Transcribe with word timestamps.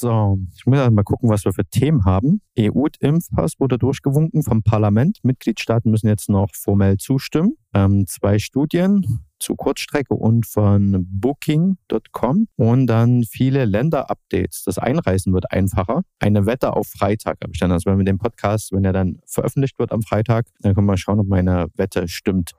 So, 0.00 0.38
ich 0.56 0.64
muss 0.64 0.90
mal 0.90 1.02
gucken, 1.02 1.28
was 1.28 1.44
wir 1.44 1.52
für 1.52 1.64
Themen 1.64 2.04
haben. 2.04 2.40
EU-Impfpass 2.56 3.54
wurde 3.58 3.78
durchgewunken 3.78 4.44
vom 4.44 4.62
Parlament. 4.62 5.18
Mitgliedstaaten 5.24 5.90
müssen 5.90 6.06
jetzt 6.06 6.28
noch 6.28 6.54
formell 6.54 6.98
zustimmen. 6.98 7.56
Ähm, 7.74 8.06
zwei 8.06 8.38
Studien 8.38 9.24
zu 9.40 9.56
Kurzstrecke 9.56 10.14
und 10.14 10.46
von 10.46 11.04
Booking.com 11.10 12.46
und 12.54 12.86
dann 12.86 13.24
viele 13.24 13.64
Länder-Updates. 13.64 14.62
Das 14.64 14.78
Einreisen 14.78 15.32
wird 15.32 15.50
einfacher. 15.50 16.02
Eine 16.20 16.46
Wette 16.46 16.76
auf 16.76 16.86
Freitag 16.86 17.38
habe 17.42 17.52
ich 17.52 17.58
dann. 17.58 17.72
Also 17.72 17.90
wenn 17.90 17.98
wir 17.98 18.04
den 18.04 18.18
Podcast, 18.18 18.70
wenn 18.70 18.84
er 18.84 18.92
dann 18.92 19.18
veröffentlicht 19.26 19.80
wird 19.80 19.90
am 19.90 20.02
Freitag, 20.02 20.46
dann 20.60 20.76
können 20.76 20.86
wir 20.86 20.96
schauen, 20.96 21.18
ob 21.18 21.26
meine 21.26 21.66
Wette 21.74 22.06
stimmt. 22.06 22.52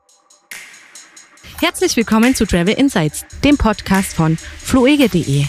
Herzlich 1.58 1.96
willkommen 1.96 2.34
zu 2.34 2.44
Travel 2.44 2.74
Insights, 2.74 3.24
dem 3.42 3.56
Podcast 3.56 4.12
von 4.12 4.36
fluege.de. 4.36 5.46